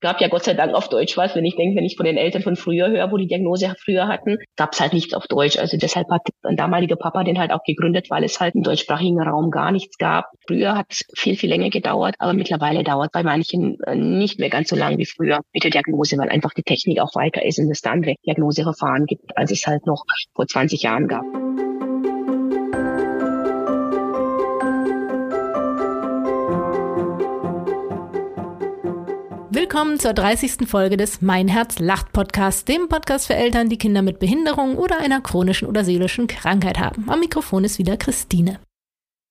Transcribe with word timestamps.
Gab 0.00 0.20
ja 0.20 0.28
Gott 0.28 0.44
sei 0.44 0.54
Dank 0.54 0.74
auf 0.74 0.88
Deutsch 0.88 1.16
was. 1.16 1.34
Wenn 1.34 1.44
ich 1.44 1.56
denke, 1.56 1.76
wenn 1.76 1.84
ich 1.84 1.96
von 1.96 2.06
den 2.06 2.16
Eltern 2.16 2.42
von 2.42 2.56
früher 2.56 2.88
höre, 2.88 3.10
wo 3.10 3.16
die 3.16 3.26
Diagnose 3.26 3.74
früher 3.82 4.08
hatten, 4.08 4.38
gab 4.56 4.72
es 4.72 4.80
halt 4.80 4.92
nichts 4.92 5.14
auf 5.14 5.26
Deutsch. 5.26 5.58
Also 5.58 5.76
deshalb 5.76 6.08
hat 6.10 6.22
ein 6.42 6.56
damaliger 6.56 6.96
Papa 6.96 7.24
den 7.24 7.38
halt 7.38 7.52
auch 7.52 7.62
gegründet, 7.64 8.10
weil 8.10 8.24
es 8.24 8.40
halt 8.40 8.54
im 8.54 8.62
deutschsprachigen 8.62 9.20
Raum 9.20 9.50
gar 9.50 9.72
nichts 9.72 9.98
gab. 9.98 10.26
Früher 10.46 10.76
hat 10.76 10.86
es 10.90 11.04
viel, 11.16 11.36
viel 11.36 11.50
länger 11.50 11.70
gedauert, 11.70 12.14
aber 12.18 12.32
mittlerweile 12.32 12.84
dauert 12.84 13.12
bei 13.12 13.22
manchen 13.22 13.78
äh, 13.86 13.94
nicht 13.94 14.38
mehr 14.38 14.50
ganz 14.50 14.68
so 14.68 14.76
lang 14.76 14.98
wie 14.98 15.06
früher 15.06 15.40
mit 15.52 15.64
der 15.64 15.70
Diagnose, 15.70 16.16
weil 16.18 16.28
einfach 16.28 16.54
die 16.54 16.62
Technik 16.62 17.00
auch 17.00 17.14
weiter 17.14 17.44
ist 17.44 17.58
und 17.58 17.70
es 17.70 17.80
da 17.80 17.90
andere 17.90 18.14
Diagnoseverfahren 18.26 19.06
gibt, 19.06 19.36
als 19.36 19.50
es 19.50 19.66
halt 19.66 19.86
noch 19.86 20.04
vor 20.34 20.46
20 20.46 20.82
Jahren 20.82 21.08
gab. 21.08 21.24
Willkommen 29.70 30.00
zur 30.00 30.14
30. 30.14 30.66
Folge 30.66 30.96
des 30.96 31.20
Mein 31.20 31.46
Herz 31.46 31.78
lacht 31.78 32.14
Podcast, 32.14 32.68
dem 32.68 32.88
Podcast 32.88 33.26
für 33.26 33.34
Eltern, 33.34 33.68
die 33.68 33.76
Kinder 33.76 34.00
mit 34.00 34.18
Behinderung 34.18 34.78
oder 34.78 34.96
einer 34.96 35.20
chronischen 35.20 35.68
oder 35.68 35.84
seelischen 35.84 36.26
Krankheit 36.26 36.78
haben. 36.78 37.04
Am 37.06 37.20
Mikrofon 37.20 37.64
ist 37.64 37.78
wieder 37.78 37.98
Christine. 37.98 38.60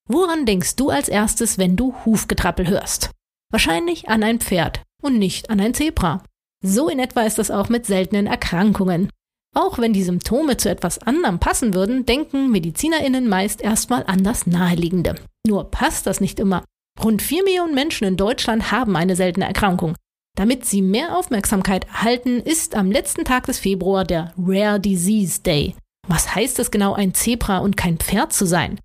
Woran 0.08 0.46
denkst 0.46 0.76
du 0.76 0.90
als 0.90 1.08
erstes, 1.08 1.58
wenn 1.58 1.74
du 1.74 1.92
Hufgetrappel 2.04 2.68
hörst? 2.68 3.10
Wahrscheinlich 3.50 4.08
an 4.08 4.22
ein 4.22 4.38
Pferd 4.38 4.82
und 5.02 5.18
nicht 5.18 5.50
an 5.50 5.58
ein 5.58 5.74
Zebra. 5.74 6.22
So 6.64 6.88
in 6.88 7.00
etwa 7.00 7.22
ist 7.22 7.40
das 7.40 7.50
auch 7.50 7.68
mit 7.68 7.86
seltenen 7.86 8.28
Erkrankungen. 8.28 9.10
Auch 9.56 9.80
wenn 9.80 9.92
die 9.92 10.04
Symptome 10.04 10.56
zu 10.56 10.70
etwas 10.70 11.00
anderem 11.00 11.40
passen 11.40 11.74
würden, 11.74 12.06
denken 12.06 12.52
MedizinerInnen 12.52 13.28
meist 13.28 13.60
erstmal 13.60 14.04
an 14.06 14.22
das 14.22 14.46
Naheliegende. 14.46 15.16
Nur 15.44 15.68
passt 15.72 16.06
das 16.06 16.20
nicht 16.20 16.38
immer. 16.38 16.62
Rund 17.02 17.22
4 17.22 17.42
Millionen 17.42 17.74
Menschen 17.74 18.06
in 18.06 18.16
Deutschland 18.16 18.70
haben 18.70 18.94
eine 18.94 19.16
seltene 19.16 19.44
Erkrankung. 19.44 19.96
Damit 20.38 20.64
sie 20.64 20.82
mehr 20.82 21.16
Aufmerksamkeit 21.18 21.84
erhalten, 21.86 22.38
ist 22.38 22.76
am 22.76 22.92
letzten 22.92 23.24
Tag 23.24 23.46
des 23.46 23.58
Februar 23.58 24.04
der 24.04 24.32
Rare 24.38 24.78
Disease 24.78 25.40
Day. 25.42 25.74
Was 26.06 26.32
heißt 26.32 26.60
es 26.60 26.70
genau, 26.70 26.94
ein 26.94 27.12
Zebra 27.12 27.58
und 27.58 27.76
kein 27.76 27.98
Pferd 27.98 28.32
zu 28.32 28.46
sein? 28.46 28.78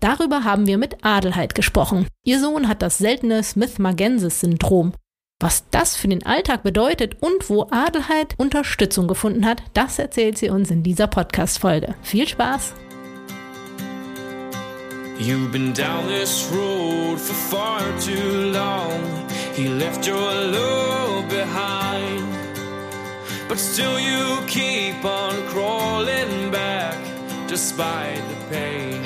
Darüber 0.00 0.44
haben 0.44 0.68
wir 0.68 0.78
mit 0.78 1.04
Adelheid 1.04 1.56
gesprochen. 1.56 2.06
Ihr 2.24 2.38
Sohn 2.38 2.68
hat 2.68 2.82
das 2.82 2.98
seltene 2.98 3.42
Smith-Magensis-Syndrom. 3.42 4.92
Was 5.40 5.64
das 5.72 5.96
für 5.96 6.06
den 6.06 6.24
Alltag 6.24 6.62
bedeutet 6.62 7.20
und 7.20 7.50
wo 7.50 7.66
Adelheid 7.72 8.36
Unterstützung 8.38 9.08
gefunden 9.08 9.44
hat, 9.44 9.60
das 9.74 9.98
erzählt 9.98 10.38
sie 10.38 10.50
uns 10.50 10.70
in 10.70 10.84
dieser 10.84 11.08
Podcast-Folge. 11.08 11.96
Viel 12.02 12.28
Spaß! 12.28 12.74
You've 15.18 15.50
been 15.50 15.72
down 15.74 16.06
this 16.06 16.48
road 16.52 17.18
for 17.18 17.34
far 17.34 17.80
too 17.98 18.52
long. 18.52 19.31
He 19.54 19.68
left 19.68 20.06
your 20.06 20.16
love 20.16 21.28
behind. 21.28 22.26
But 23.48 23.58
still 23.58 24.00
you 24.00 24.38
keep 24.46 25.04
on 25.04 25.46
crawling 25.48 26.50
back. 26.50 26.96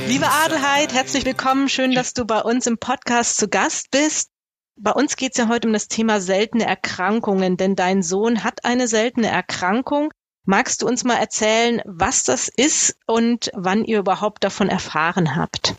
Liebe 0.07 0.27
Adelheid, 0.29 0.95
herzlich 0.95 1.25
willkommen. 1.25 1.69
Schön, 1.69 1.91
dass 1.97 2.15
du 2.15 2.25
bei 2.25 2.41
uns 2.43 2.69
im 2.69 2.79
Podcast 2.79 3.39
zu 3.39 3.49
Gast 3.49 3.91
bist. 3.91 4.31
Bei 4.77 4.93
uns 4.93 5.17
geht 5.17 5.33
es 5.33 5.39
ja 5.39 5.49
heute 5.49 5.67
um 5.67 5.73
das 5.73 5.89
Thema 5.89 6.21
seltene 6.21 6.65
Erkrankungen, 6.65 7.57
denn 7.57 7.75
dein 7.75 8.05
Sohn 8.05 8.45
hat 8.45 8.65
eine 8.65 8.87
seltene 8.87 9.27
Erkrankung. 9.27 10.13
Magst 10.45 10.83
du 10.83 10.87
uns 10.87 11.03
mal 11.03 11.17
erzählen, 11.17 11.83
was 11.87 12.23
das 12.23 12.47
ist 12.47 12.97
und 13.09 13.51
wann 13.53 13.85
ihr 13.85 13.99
überhaupt 13.99 14.45
davon 14.45 14.69
erfahren 14.69 15.35
habt? 15.35 15.75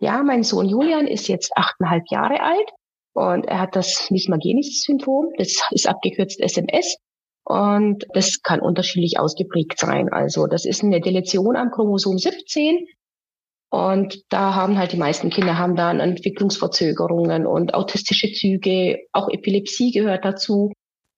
Ja, 0.00 0.24
mein 0.24 0.42
Sohn 0.42 0.68
Julian 0.68 1.06
ist 1.06 1.28
jetzt 1.28 1.56
achteinhalb 1.56 2.10
Jahre 2.10 2.42
alt 2.42 2.68
und 3.14 3.44
er 3.44 3.60
hat 3.60 3.76
das 3.76 4.10
Mismagenis-Syndrom. 4.10 5.32
Das 5.36 5.60
ist 5.70 5.88
abgekürzt 5.88 6.40
SMS. 6.40 6.96
Und 7.44 8.06
das 8.14 8.42
kann 8.42 8.60
unterschiedlich 8.60 9.18
ausgeprägt 9.18 9.78
sein. 9.78 10.08
Also 10.10 10.46
das 10.46 10.64
ist 10.64 10.82
eine 10.82 11.00
Deletion 11.00 11.56
am 11.56 11.70
Chromosom 11.70 12.18
17. 12.18 12.86
Und 13.70 14.22
da 14.28 14.54
haben 14.54 14.78
halt 14.78 14.92
die 14.92 14.98
meisten 14.98 15.30
Kinder 15.30 15.58
haben 15.58 15.76
dann 15.76 15.98
Entwicklungsverzögerungen 15.98 17.46
und 17.46 17.74
autistische 17.74 18.32
Züge, 18.32 18.98
auch 19.12 19.28
Epilepsie 19.28 19.92
gehört 19.92 20.24
dazu. 20.24 20.72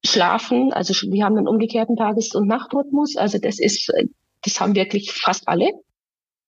Schlafen, 0.07 0.73
also 0.73 0.93
wir 1.11 1.25
haben 1.25 1.37
einen 1.39 1.49
umgekehrten 1.49 1.97
Tages- 1.97 2.35
und 2.35 2.47
Nachtrhythmus. 2.47 3.17
Also 3.17 3.39
das 3.39 3.59
ist, 3.59 3.91
das 4.43 4.61
haben 4.61 4.75
wirklich 4.75 5.13
fast 5.13 5.49
alle 5.49 5.71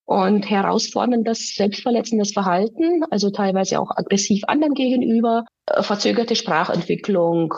und 0.07 0.49
herausforderndes, 0.49 1.53
selbstverletzendes 1.55 2.31
Verhalten, 2.31 3.03
also 3.11 3.29
teilweise 3.29 3.79
auch 3.79 3.91
aggressiv 3.91 4.43
anderen 4.47 4.73
gegenüber, 4.73 5.45
äh, 5.67 5.83
verzögerte 5.83 6.35
Sprachentwicklung. 6.35 7.53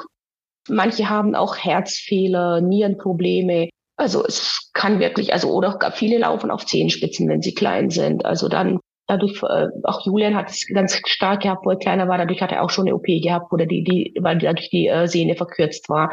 Manche 0.68 1.10
haben 1.10 1.36
auch 1.36 1.58
Herzfehler, 1.58 2.60
Nierenprobleme. 2.60 3.70
Also 3.98 4.26
es 4.26 4.72
kann 4.74 5.00
wirklich, 5.00 5.32
also 5.32 5.52
oder 5.52 5.78
viele 5.92 6.18
laufen 6.18 6.50
auf 6.50 6.66
Zehenspitzen, 6.66 7.30
wenn 7.30 7.44
sie 7.44 7.54
klein 7.54 7.92
sind. 7.92 8.26
Also 8.26 8.50
dann 8.50 8.80
dadurch, 9.06 9.44
äh, 9.44 9.68
auch 9.84 10.04
Julian 10.08 10.36
hat 10.36 10.50
es 10.50 10.66
ganz 10.66 11.00
stark 11.06 11.44
gehabt, 11.44 11.68
wo 11.68 11.70
er 11.70 11.78
kleiner 11.78 12.08
war, 12.08 12.18
dadurch 12.18 12.42
hat 12.42 12.52
er 12.52 12.64
auch 12.64 12.72
schon 12.72 12.88
eine 12.88 12.96
OP 12.96 13.06
gehabt, 13.06 13.54
oder 13.54 13.68
die, 13.68 13.84
die, 13.84 14.16
weil 14.22 14.40
dadurch 14.40 14.72
die 14.72 14.88
äh, 14.88 15.08
Sehne 15.08 15.36
verkürzt 15.36 15.88
war. 15.88 16.12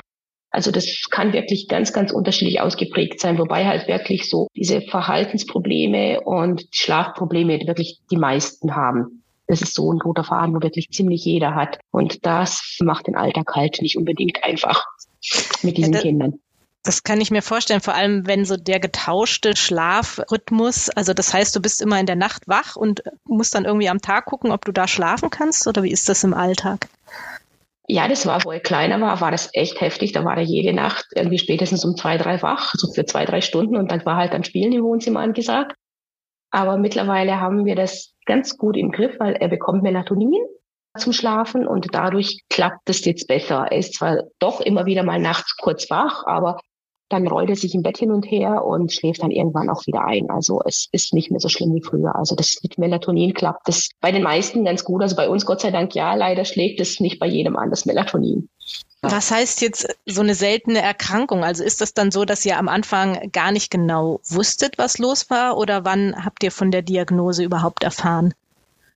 Also 0.56 0.71
das 0.71 0.87
kann 1.11 1.34
wirklich 1.34 1.69
ganz, 1.69 1.93
ganz 1.93 2.11
unterschiedlich 2.11 2.62
ausgeprägt 2.62 3.21
sein, 3.21 3.37
wobei 3.37 3.67
halt 3.67 3.89
wirklich 3.89 4.31
so 4.31 4.49
diese 4.56 4.81
Verhaltensprobleme 4.81 6.22
und 6.22 6.65
Schlafprobleme 6.71 7.67
wirklich 7.67 8.00
die 8.11 8.17
meisten 8.17 8.75
haben. 8.75 9.22
Das 9.49 9.61
ist 9.61 9.75
so 9.75 9.93
ein 9.93 10.00
roter 10.00 10.25
Faden, 10.25 10.55
wo 10.55 10.62
wirklich 10.62 10.89
ziemlich 10.91 11.27
jeder 11.27 11.55
hat. 11.55 11.78
Und 11.91 12.25
das 12.25 12.78
macht 12.81 13.06
den 13.06 13.17
Alltag 13.17 13.55
halt 13.55 13.83
nicht 13.83 13.99
unbedingt 13.99 14.43
einfach 14.44 14.83
mit 15.62 15.77
diesen 15.77 15.93
ja, 15.93 16.00
Kindern. 16.00 16.39
Das 16.84 17.03
kann 17.03 17.21
ich 17.21 17.31
mir 17.31 17.43
vorstellen, 17.43 17.83
vor 17.83 17.94
allem 17.94 18.27
wenn 18.27 18.47
so 18.47 18.56
der 18.56 18.81
getauschte 18.81 19.56
Schlafrhythmus, 19.56 20.88
also 20.88 21.12
das 21.12 21.34
heißt, 21.34 21.55
du 21.55 21.61
bist 21.61 21.83
immer 21.83 22.00
in 22.00 22.06
der 22.06 22.17
Nacht 22.17 22.49
wach 22.49 22.77
und 22.77 23.03
musst 23.25 23.55
dann 23.55 23.67
irgendwie 23.67 23.91
am 23.91 24.00
Tag 24.00 24.25
gucken, 24.25 24.53
ob 24.53 24.65
du 24.65 24.73
da 24.73 24.88
schlafen 24.88 25.28
kannst 25.28 25.67
oder 25.67 25.83
wie 25.83 25.93
ist 25.93 26.09
das 26.09 26.25
im 26.25 26.33
Alltag? 26.33 26.88
Ja, 27.88 28.08
das 28.08 28.26
war, 28.26 28.44
wo 28.44 28.50
er 28.50 28.60
kleiner 28.60 29.00
war, 29.00 29.20
war 29.20 29.30
das 29.30 29.48
echt 29.52 29.80
heftig. 29.80 30.12
Da 30.12 30.24
war 30.24 30.36
er 30.36 30.42
jede 30.42 30.72
Nacht 30.72 31.06
irgendwie 31.14 31.38
spätestens 31.38 31.84
um 31.84 31.97
zwei, 31.97 32.16
drei 32.19 32.42
wach, 32.42 32.74
so 32.74 32.92
für 32.92 33.04
zwei, 33.04 33.24
drei 33.24 33.41
Stunden 33.41 33.76
und 33.76 33.91
dann 33.92 34.04
war 34.04 34.16
halt 34.16 34.32
ein 34.32 34.44
Spielen 34.44 34.72
im 34.72 34.82
Wohnzimmer 34.82 35.20
angesagt. 35.20 35.76
Aber 36.50 36.78
mittlerweile 36.78 37.41
haben 37.41 37.64
wir 37.64 37.76
das 37.76 38.14
ganz 38.25 38.56
gut 38.56 38.76
im 38.76 38.91
Griff, 38.91 39.16
weil 39.19 39.34
er 39.34 39.48
bekommt 39.48 39.82
Melatonin 39.82 40.42
zum 40.98 41.12
Schlafen 41.12 41.66
und 41.66 41.94
dadurch 41.94 42.41
klappt 42.48 42.88
es 42.88 43.04
jetzt 43.04 43.28
besser. 43.28 43.66
Er 43.70 43.78
ist 43.78 43.94
zwar 43.94 44.22
doch 44.38 44.60
immer 44.60 44.86
wieder 44.86 45.02
mal 45.02 45.20
nachts 45.20 45.56
kurz 45.56 45.88
wach, 45.91 46.25
aber 46.26 46.58
dann 47.09 47.27
rollt 47.27 47.50
er 47.50 47.56
sich 47.56 47.75
im 47.75 47.83
Bett 47.83 47.99
hin 47.99 48.11
und 48.11 48.25
her 48.25 48.65
und 48.65 48.93
schläft 48.93 49.22
dann 49.22 49.31
irgendwann 49.31 49.71
auch 49.71 49.87
wieder 49.87 50.05
ein. 50.05 50.28
Also 50.31 50.61
es 50.65 50.89
ist 50.93 51.15
nicht 51.15 51.31
mehr 51.31 51.41
so 51.41 51.49
schlimm 51.49 51.75
wie 51.75 51.83
früher. 51.83 52.17
Also 52.17 52.34
das 52.34 52.59
mit 52.62 52.78
Melatonin 52.78 53.33
klappt 53.33 53.69
das 53.69 53.91
bei 54.00 54.11
den 54.11 54.22
meisten 54.22 54.65
ganz 54.65 54.84
gut. 54.84 55.03
Also 55.03 55.15
bei 55.15 55.28
uns 55.28 55.47
Gott 55.47 55.61
sei 55.61 55.71
Dank 55.71 55.94
ja, 55.94 56.15
leider 56.15 56.44
schlägt 56.44 56.81
es 56.81 57.00
nicht 57.00 57.19
bei 57.19 57.27
jedem 57.27 57.56
an, 57.56 57.71
das 57.71 57.87
Melatonin. 57.87 58.49
Was 59.03 59.31
heißt 59.31 59.61
jetzt 59.61 59.87
so 60.06 60.21
eine 60.21 60.34
seltene 60.34 60.81
Erkrankung? 60.81 61.44
Also 61.44 61.62
ist 61.62 61.81
das 61.81 61.94
dann 61.94 62.11
so, 62.11 62.25
dass 62.25 62.44
ihr 62.44 62.59
am 62.59 62.69
Anfang 62.69 63.31
gar 63.31 63.53
nicht 63.53 63.71
genau 63.71 64.21
wusstet, 64.25 64.78
was 64.78 64.99
los 64.99 65.31
war? 65.31 65.56
Oder 65.59 65.84
wann 65.84 66.25
habt 66.25 66.43
ihr 66.43 66.50
von 66.50 66.73
der 66.73 66.83
Diagnose 66.83 67.44
überhaupt 67.44 67.84
erfahren? 67.84 68.34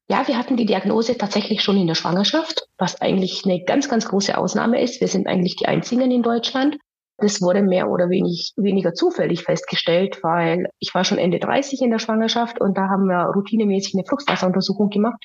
Ja, 0.09 0.27
wir 0.27 0.37
hatten 0.37 0.57
die 0.57 0.67
Diagnose 0.67 1.17
tatsächlich 1.17 1.63
schon 1.63 1.77
in 1.77 1.87
der 1.87 1.95
Schwangerschaft, 1.95 2.67
was 2.79 3.01
eigentlich 3.01 3.45
eine 3.45 3.63
ganz, 3.63 3.89
ganz 3.89 4.09
große 4.09 4.37
Ausnahme 4.37 4.83
ist. 4.83 5.01
Wir 5.01 5.07
sind 5.07 5.29
eigentlich 5.29 5.55
die 5.55 5.67
Einzigen 5.67 6.11
in 6.11 6.25
Deutschland. 6.25 6.79
Das 7.21 7.43
wurde 7.43 7.63
mehr 7.63 7.91
oder 7.91 8.09
wenig, 8.09 8.53
weniger 8.57 8.95
zufällig 8.95 9.45
festgestellt, 9.45 10.21
weil 10.23 10.69
ich 10.79 10.95
war 10.95 11.05
schon 11.05 11.19
Ende 11.19 11.39
30 11.39 11.83
in 11.83 11.91
der 11.91 11.99
Schwangerschaft 11.99 12.61
und 12.61 12.77
da 12.79 12.89
haben 12.89 13.07
wir 13.07 13.31
routinemäßig 13.35 13.95
eine 13.95 14.05
Fluxwasseruntersuchung 14.05 14.89
gemacht. 14.89 15.23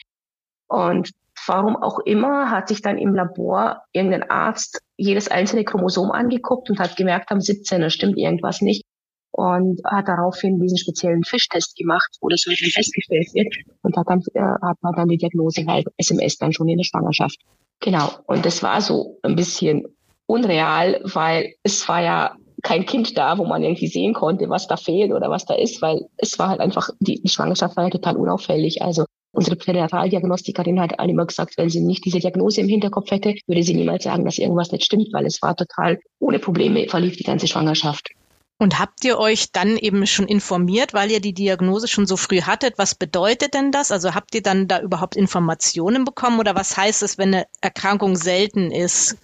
Und 0.68 1.12
warum 1.48 1.76
auch 1.76 2.00
immer 2.00 2.50
hat 2.50 2.68
sich 2.68 2.82
dann 2.82 2.98
im 2.98 3.14
Labor 3.14 3.84
irgendein 3.94 4.30
Arzt 4.30 4.82
jedes 4.98 5.30
einzelne 5.30 5.64
Chromosom 5.64 6.12
angeguckt 6.12 6.70
und 6.70 6.80
hat 6.80 6.96
gemerkt, 6.96 7.32
am 7.32 7.40
17. 7.40 7.82
da 7.82 7.90
stimmt 7.90 8.18
irgendwas 8.18 8.62
nicht 8.62 8.84
und 9.32 9.82
hat 9.86 10.08
daraufhin 10.08 10.60
diesen 10.60 10.78
speziellen 10.78 11.24
Fischtest 11.24 11.76
gemacht, 11.76 12.10
wo 12.22 12.30
das 12.30 12.46
wirklich 12.46 12.74
festgestellt 12.74 13.28
wird 13.34 13.54
und 13.82 13.98
hat 13.98 14.08
dann, 14.08 14.22
äh, 14.34 14.40
hat 14.40 14.78
man 14.82 14.94
dann 14.96 15.10
die 15.10 15.18
Diagnose 15.18 15.66
halt 15.68 15.88
SMS 15.98 16.38
dann 16.38 16.54
schon 16.54 16.70
in 16.70 16.78
der 16.78 16.86
Schwangerschaft. 16.86 17.38
Genau. 17.82 18.10
Und 18.28 18.46
das 18.46 18.64
war 18.64 18.80
so 18.80 19.20
ein 19.24 19.36
bisschen 19.36 19.84
unreal, 20.28 21.02
weil 21.04 21.54
es 21.64 21.88
war 21.88 22.02
ja 22.02 22.36
kein 22.64 22.86
Kind 22.86 23.18
da, 23.18 23.38
wo 23.38 23.46
man 23.46 23.64
irgendwie 23.64 23.88
sehen 23.88 24.14
konnte, 24.14 24.50
was 24.50 24.68
da 24.68 24.76
fehlt 24.76 25.12
oder 25.12 25.30
was 25.30 25.46
da 25.46 25.54
ist, 25.54 25.82
weil 25.82 26.08
es 26.18 26.40
war 26.40 26.50
halt 26.50 26.60
einfach, 26.60 26.90
die, 27.00 27.22
die 27.22 27.30
Schwangerschaft 27.30 27.78
war 27.78 27.86
ja 27.86 27.90
total 27.92 28.18
unauffällig. 28.18 28.82
Also 28.82 29.06
unsere 29.32 29.56
Pränataldiagnostikerin 29.56 30.80
hat 30.80 30.94
immer 31.00 31.26
gesagt, 31.26 31.58
wenn 31.58 31.70
sie 31.70 31.82
nicht 31.82 32.06
diese 32.06 32.20
Diagnose 32.20 32.62
im 32.62 32.70
Hinterkopf 32.70 33.12
hätte, 33.12 33.36
würde 33.46 33.62
sie 33.62 33.76
niemals 33.76 34.06
sagen, 34.06 34.26
dass 34.26 34.40
irgendwas 34.40 34.72
nicht 34.72 34.86
stimmt, 34.86 35.10
weil 35.12 35.26
es 35.26 35.42
war 35.42 35.56
total 35.56 36.00
ohne 36.20 36.40
Probleme 36.40 36.88
verlief 36.88 37.18
die 37.18 37.24
ganze 37.24 37.48
Schwangerschaft. 37.48 38.10
Und 38.58 38.80
habt 38.80 39.04
ihr 39.04 39.20
euch 39.20 39.52
dann 39.52 39.76
eben 39.76 40.08
schon 40.08 40.28
informiert, 40.28 40.94
weil 40.94 41.12
ihr 41.12 41.20
die 41.20 41.34
Diagnose 41.34 41.90
schon 41.90 42.08
so 42.08 42.16
früh 42.16 42.42
hattet? 42.42 42.78
Was 42.78 42.96
bedeutet 42.96 43.54
denn 43.54 43.72
das? 43.72 43.92
Also 43.92 44.16
habt 44.16 44.34
ihr 44.34 44.42
dann 44.42 44.70
da 44.70 44.80
überhaupt 44.80 45.18
Informationen 45.18 46.06
bekommen 46.06 46.40
oder 46.40 46.56
was 46.56 46.78
heißt 46.78 47.04
es, 47.04 47.18
wenn 47.18 47.36
eine 47.36 47.46
Erkrankung 47.60 48.16
selten 48.16 48.72
ist? 48.72 49.18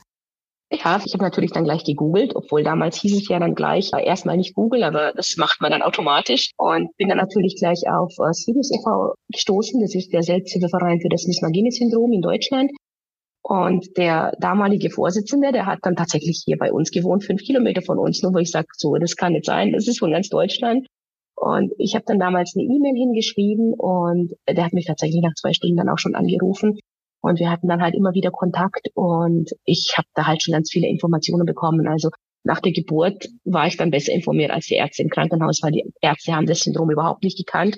Ja, 0.73 1.01
ich 1.05 1.13
habe 1.13 1.23
natürlich 1.23 1.51
dann 1.51 1.65
gleich 1.65 1.83
gegoogelt, 1.83 2.33
obwohl 2.33 2.63
damals 2.63 2.95
hieß 2.95 3.17
es 3.17 3.27
ja 3.27 3.39
dann 3.39 3.55
gleich, 3.55 3.91
äh, 3.93 4.05
erstmal 4.05 4.37
nicht 4.37 4.55
Google, 4.55 4.83
aber 4.83 5.11
das 5.13 5.35
macht 5.35 5.59
man 5.59 5.71
dann 5.71 5.81
automatisch 5.81 6.51
und 6.57 6.95
bin 6.95 7.09
dann 7.09 7.17
natürlich 7.17 7.57
gleich 7.59 7.81
auf 7.89 8.13
äh, 8.19 8.31
Sirius 8.31 8.71
e.V. 8.71 9.13
gestoßen. 9.33 9.81
Das 9.81 9.93
ist 9.95 10.13
der 10.13 10.23
Selbsthilfeverein 10.23 11.01
für 11.01 11.09
das 11.09 11.27
Mismagene-Syndrom 11.27 12.13
in 12.13 12.21
Deutschland. 12.21 12.71
Und 13.41 13.97
der 13.97 14.31
damalige 14.39 14.89
Vorsitzende, 14.89 15.51
der 15.51 15.65
hat 15.65 15.79
dann 15.81 15.97
tatsächlich 15.97 16.43
hier 16.45 16.57
bei 16.57 16.71
uns 16.71 16.91
gewohnt, 16.91 17.25
fünf 17.25 17.41
Kilometer 17.41 17.81
von 17.81 17.97
uns, 17.97 18.23
nur 18.23 18.33
wo 18.33 18.37
ich 18.37 18.51
sage, 18.51 18.67
so, 18.77 18.95
das 18.95 19.17
kann 19.17 19.33
nicht 19.33 19.45
sein, 19.45 19.73
das 19.73 19.89
ist 19.89 19.99
von 19.99 20.11
ganz 20.11 20.29
Deutschland. 20.29 20.87
Und 21.35 21.73
ich 21.79 21.95
habe 21.95 22.05
dann 22.07 22.19
damals 22.19 22.53
eine 22.55 22.63
E-Mail 22.63 22.95
hingeschrieben 22.95 23.73
und 23.73 24.31
der 24.47 24.63
hat 24.63 24.73
mich 24.73 24.85
tatsächlich 24.85 25.21
nach 25.21 25.33
zwei 25.33 25.51
Stunden 25.51 25.75
dann 25.75 25.89
auch 25.89 25.97
schon 25.97 26.15
angerufen 26.15 26.79
und 27.21 27.39
wir 27.39 27.49
hatten 27.49 27.67
dann 27.67 27.81
halt 27.81 27.95
immer 27.95 28.13
wieder 28.13 28.31
Kontakt 28.31 28.89
und 28.93 29.51
ich 29.63 29.93
habe 29.97 30.07
da 30.15 30.25
halt 30.25 30.43
schon 30.43 30.53
ganz 30.53 30.71
viele 30.71 30.87
Informationen 30.87 31.45
bekommen. 31.45 31.87
Also 31.87 32.09
nach 32.43 32.59
der 32.59 32.71
Geburt 32.71 33.27
war 33.45 33.67
ich 33.67 33.77
dann 33.77 33.91
besser 33.91 34.11
informiert 34.11 34.51
als 34.51 34.65
die 34.65 34.75
Ärzte 34.75 35.03
im 35.03 35.09
Krankenhaus, 35.09 35.59
weil 35.61 35.71
die 35.71 35.85
Ärzte 36.01 36.33
haben 36.33 36.47
das 36.47 36.61
Syndrom 36.61 36.89
überhaupt 36.89 37.23
nicht 37.23 37.37
gekannt. 37.37 37.77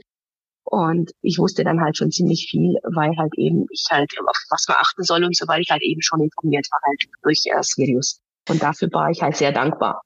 Und 0.64 1.12
ich 1.22 1.38
wusste 1.40 1.66
dann 1.66 1.82
halt 1.82 1.98
schon 1.98 2.12
ziemlich 2.12 2.48
viel, 2.50 2.76
weil 2.84 3.12
halt 3.18 3.34
eben 3.38 3.66
ich 3.70 3.86
halt 3.92 4.10
auf 4.26 4.38
was 4.50 4.66
man 4.68 4.78
achten 4.80 5.04
soll 5.04 5.24
und 5.26 5.36
so, 5.36 5.46
weil 5.48 5.62
ich 5.62 5.70
halt 5.70 5.84
eben 5.84 6.02
schon 6.02 6.22
informiert 6.22 6.66
war 6.72 6.80
halt 6.86 7.04
durch 7.22 7.44
äh, 7.46 7.62
Sirius. 7.62 8.22
Und 8.50 8.64
dafür 8.64 8.90
war 8.94 9.10
ich 9.10 9.22
halt 9.22 9.36
sehr 9.36 9.52
dankbar. 9.52 10.02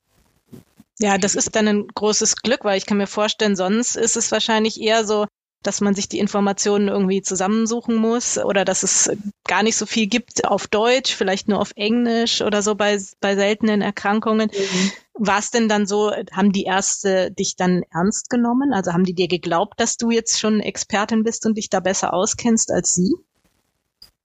Ja, 0.99 1.19
das 1.19 1.35
ist 1.35 1.55
dann 1.55 1.67
ein 1.67 1.87
großes 1.87 2.37
Glück, 2.37 2.65
weil 2.65 2.77
ich 2.77 2.87
kann 2.87 2.97
mir 2.97 3.07
vorstellen, 3.07 3.55
sonst 3.55 3.95
ist 3.95 4.17
es 4.17 4.31
wahrscheinlich 4.31 4.81
eher 4.81 5.05
so, 5.05 5.27
dass 5.67 5.81
man 5.81 5.93
sich 5.93 6.07
die 6.07 6.19
Informationen 6.19 6.87
irgendwie 6.87 7.21
zusammensuchen 7.21 7.95
muss 7.95 8.37
oder 8.37 8.63
dass 8.63 8.83
es 8.83 9.11
gar 9.45 9.63
nicht 9.63 9.75
so 9.75 9.85
viel 9.85 10.07
gibt 10.07 10.45
auf 10.45 10.67
Deutsch, 10.67 11.13
vielleicht 11.13 11.49
nur 11.49 11.59
auf 11.59 11.73
Englisch 11.75 12.41
oder 12.41 12.61
so 12.61 12.75
bei, 12.75 12.97
bei 13.19 13.35
seltenen 13.35 13.81
Erkrankungen. 13.81 14.49
Mhm. 14.49 14.91
War 15.13 15.39
es 15.39 15.51
denn 15.51 15.67
dann 15.67 15.85
so, 15.85 16.11
haben 16.31 16.53
die 16.53 16.63
Ärzte 16.63 17.31
dich 17.31 17.57
dann 17.57 17.83
ernst 17.91 18.29
genommen? 18.29 18.71
Also 18.73 18.93
haben 18.93 19.03
die 19.03 19.13
dir 19.13 19.27
geglaubt, 19.27 19.73
dass 19.77 19.97
du 19.97 20.09
jetzt 20.09 20.39
schon 20.39 20.61
Expertin 20.61 21.23
bist 21.23 21.45
und 21.45 21.57
dich 21.57 21.69
da 21.69 21.81
besser 21.81 22.13
auskennst 22.13 22.71
als 22.71 22.93
sie? 22.93 23.13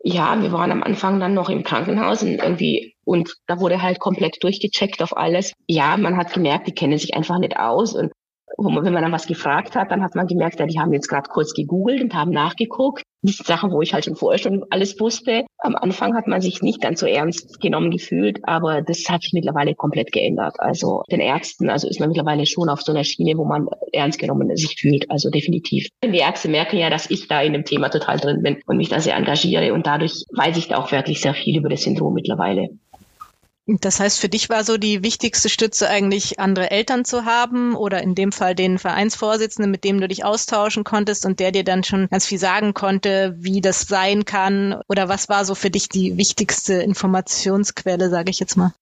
Ja, 0.04 0.40
wir 0.40 0.52
waren 0.52 0.70
am 0.70 0.84
Anfang 0.84 1.18
dann 1.18 1.34
noch 1.34 1.48
im 1.48 1.64
Krankenhaus 1.64 2.22
und 2.22 2.34
irgendwie, 2.34 2.94
und 3.04 3.36
da 3.46 3.58
wurde 3.58 3.82
halt 3.82 3.98
komplett 3.98 4.36
durchgecheckt 4.42 5.02
auf 5.02 5.16
alles. 5.16 5.54
Ja, 5.66 5.96
man 5.96 6.16
hat 6.16 6.32
gemerkt, 6.32 6.68
die 6.68 6.74
kennen 6.74 6.98
sich 6.98 7.14
einfach 7.14 7.38
nicht 7.38 7.56
aus 7.56 7.94
und 7.94 8.12
wenn 8.58 8.92
man 8.92 9.02
dann 9.02 9.12
was 9.12 9.26
gefragt 9.26 9.74
hat, 9.74 9.90
dann 9.90 10.02
hat 10.02 10.14
man 10.14 10.26
gemerkt, 10.26 10.60
ja, 10.60 10.66
die 10.66 10.78
haben 10.78 10.92
jetzt 10.92 11.08
gerade 11.08 11.28
kurz 11.28 11.54
gegoogelt 11.54 12.02
und 12.02 12.14
haben 12.14 12.30
nachgeguckt. 12.30 13.02
Die 13.24 13.32
Sachen, 13.32 13.70
wo 13.70 13.80
ich 13.82 13.94
halt 13.94 14.04
schon 14.04 14.16
vorher 14.16 14.38
schon 14.38 14.64
alles 14.70 14.98
wusste. 14.98 15.44
Am 15.58 15.76
Anfang 15.76 16.16
hat 16.16 16.26
man 16.26 16.40
sich 16.40 16.60
nicht 16.60 16.80
ganz 16.80 17.00
so 17.00 17.06
ernst 17.06 17.60
genommen 17.60 17.92
gefühlt, 17.92 18.40
aber 18.42 18.82
das 18.82 19.04
hat 19.08 19.22
sich 19.22 19.32
mittlerweile 19.32 19.76
komplett 19.76 20.10
geändert. 20.10 20.56
Also 20.58 21.02
den 21.10 21.20
Ärzten, 21.20 21.70
also 21.70 21.88
ist 21.88 22.00
man 22.00 22.08
mittlerweile 22.08 22.46
schon 22.46 22.68
auf 22.68 22.82
so 22.82 22.90
einer 22.90 23.04
Schiene, 23.04 23.38
wo 23.38 23.44
man 23.44 23.68
ernst 23.92 24.18
genommen 24.18 24.54
sich 24.56 24.76
fühlt. 24.78 25.08
Also 25.08 25.30
definitiv. 25.30 25.86
Die 26.04 26.18
Ärzte 26.18 26.48
merken 26.48 26.78
ja, 26.78 26.90
dass 26.90 27.10
ich 27.10 27.28
da 27.28 27.40
in 27.42 27.52
dem 27.52 27.64
Thema 27.64 27.90
total 27.90 28.18
drin 28.18 28.42
bin 28.42 28.58
und 28.66 28.76
mich 28.76 28.88
da 28.88 28.98
sehr 28.98 29.16
engagiere 29.16 29.72
und 29.72 29.86
dadurch 29.86 30.24
weiß 30.32 30.56
ich 30.56 30.66
da 30.68 30.78
auch 30.78 30.90
wirklich 30.90 31.20
sehr 31.20 31.34
viel 31.34 31.58
über 31.58 31.68
das 31.68 31.82
Syndrom 31.82 32.14
mittlerweile. 32.14 32.70
Das 33.66 34.00
heißt, 34.00 34.18
für 34.18 34.28
dich 34.28 34.48
war 34.48 34.64
so 34.64 34.76
die 34.76 35.04
wichtigste 35.04 35.48
Stütze 35.48 35.88
eigentlich, 35.88 36.40
andere 36.40 36.72
Eltern 36.72 37.04
zu 37.04 37.24
haben 37.24 37.76
oder 37.76 38.02
in 38.02 38.16
dem 38.16 38.32
Fall 38.32 38.56
den 38.56 38.78
Vereinsvorsitzenden, 38.78 39.70
mit 39.70 39.84
dem 39.84 40.00
du 40.00 40.08
dich 40.08 40.24
austauschen 40.24 40.82
konntest 40.82 41.24
und 41.26 41.38
der 41.38 41.52
dir 41.52 41.62
dann 41.62 41.84
schon 41.84 42.08
ganz 42.08 42.26
viel 42.26 42.38
sagen 42.38 42.74
konnte, 42.74 43.34
wie 43.38 43.60
das 43.60 43.82
sein 43.82 44.24
kann 44.24 44.80
oder 44.88 45.08
was 45.08 45.28
war 45.28 45.44
so 45.44 45.54
für 45.54 45.70
dich 45.70 45.88
die 45.88 46.16
wichtigste 46.16 46.74
Informationsquelle, 46.74 48.10
sage 48.10 48.30
ich 48.30 48.40
jetzt 48.40 48.56
mal? 48.56 48.72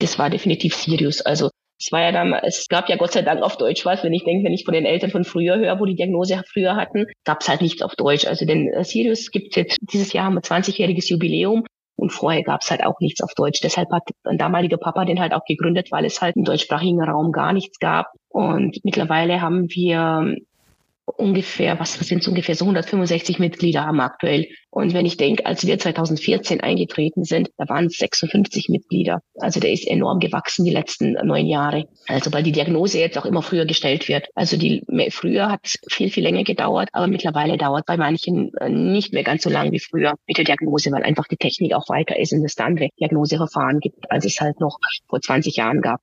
Das 0.00 0.18
war 0.18 0.28
definitiv 0.28 0.74
Sirius. 0.74 1.22
Also 1.22 1.48
es 1.80 1.90
war 1.90 2.02
ja 2.02 2.12
dann, 2.12 2.34
es 2.34 2.68
gab 2.68 2.90
ja 2.90 2.96
Gott 2.96 3.12
sei 3.12 3.22
Dank 3.22 3.42
auf 3.42 3.56
Deutsch 3.56 3.86
was. 3.86 4.04
Wenn 4.04 4.12
ich 4.12 4.24
denke, 4.24 4.44
wenn 4.44 4.52
ich 4.52 4.64
von 4.64 4.74
den 4.74 4.84
Eltern 4.84 5.10
von 5.10 5.24
früher 5.24 5.56
höre, 5.56 5.80
wo 5.80 5.86
die 5.86 5.94
Diagnose 5.94 6.42
früher 6.52 6.76
hatten, 6.76 7.06
gab 7.24 7.40
es 7.40 7.48
halt 7.48 7.62
nichts 7.62 7.80
auf 7.80 7.94
Deutsch. 7.96 8.26
Also 8.26 8.44
den 8.44 8.70
äh, 8.70 8.84
Sirius 8.84 9.30
gibt 9.30 9.56
jetzt, 9.56 9.78
dieses 9.80 10.12
Jahr 10.12 10.26
haben 10.26 10.34
wir 10.34 10.42
20-jähriges 10.42 11.08
Jubiläum 11.08 11.64
und 11.96 12.10
vorher 12.10 12.42
gab 12.42 12.60
es 12.62 12.70
halt 12.70 12.84
auch 12.84 13.00
nichts 13.00 13.22
auf 13.22 13.34
Deutsch. 13.34 13.60
Deshalb 13.62 13.90
hat 13.90 14.04
ein 14.24 14.38
damaliger 14.38 14.76
Papa 14.76 15.04
den 15.04 15.20
halt 15.20 15.32
auch 15.32 15.44
gegründet, 15.44 15.90
weil 15.90 16.04
es 16.04 16.20
halt 16.20 16.36
im 16.36 16.44
deutschsprachigen 16.44 17.02
Raum 17.02 17.32
gar 17.32 17.52
nichts 17.52 17.78
gab. 17.78 18.12
Und 18.28 18.78
mittlerweile 18.84 19.40
haben 19.40 19.68
wir 19.70 20.36
ungefähr, 21.06 21.78
was 21.78 21.94
sind 21.94 22.22
es 22.22 22.28
ungefähr, 22.28 22.54
so 22.54 22.64
165 22.64 23.38
Mitglieder 23.38 23.84
haben 23.84 24.00
aktuell. 24.00 24.46
Und 24.70 24.92
wenn 24.92 25.06
ich 25.06 25.16
denke, 25.16 25.46
als 25.46 25.66
wir 25.66 25.78
2014 25.78 26.60
eingetreten 26.60 27.24
sind, 27.24 27.50
da 27.56 27.68
waren 27.68 27.86
es 27.86 27.96
56 27.96 28.68
Mitglieder. 28.68 29.22
Also 29.38 29.60
der 29.60 29.72
ist 29.72 29.86
enorm 29.86 30.18
gewachsen 30.18 30.64
die 30.64 30.72
letzten 30.72 31.12
neun 31.12 31.46
Jahre. 31.46 31.88
Also 32.08 32.32
weil 32.32 32.42
die 32.42 32.52
Diagnose 32.52 32.98
jetzt 32.98 33.16
auch 33.16 33.24
immer 33.24 33.42
früher 33.42 33.64
gestellt 33.64 34.08
wird. 34.08 34.28
Also 34.34 34.56
die 34.56 34.84
früher 35.10 35.50
hat 35.50 35.60
es 35.64 35.78
viel, 35.88 36.10
viel 36.10 36.24
länger 36.24 36.44
gedauert, 36.44 36.90
aber 36.92 37.06
mittlerweile 37.06 37.56
dauert 37.56 37.86
bei 37.86 37.96
manchen 37.96 38.52
äh, 38.60 38.68
nicht 38.68 39.12
mehr 39.12 39.24
ganz 39.24 39.44
so 39.44 39.50
lang 39.50 39.72
wie 39.72 39.80
früher 39.80 40.14
mit 40.26 40.36
der 40.36 40.44
Diagnose, 40.44 40.90
weil 40.90 41.04
einfach 41.04 41.28
die 41.28 41.36
Technik 41.36 41.72
auch 41.72 41.88
weiter 41.88 42.18
ist 42.18 42.32
und 42.32 42.44
es 42.44 42.54
da 42.54 42.64
andere 42.64 42.88
Diagnoseverfahren 43.00 43.80
gibt, 43.80 44.10
als 44.10 44.26
es 44.26 44.40
halt 44.40 44.60
noch 44.60 44.78
vor 45.08 45.20
20 45.20 45.56
Jahren 45.56 45.80
gab. 45.80 46.00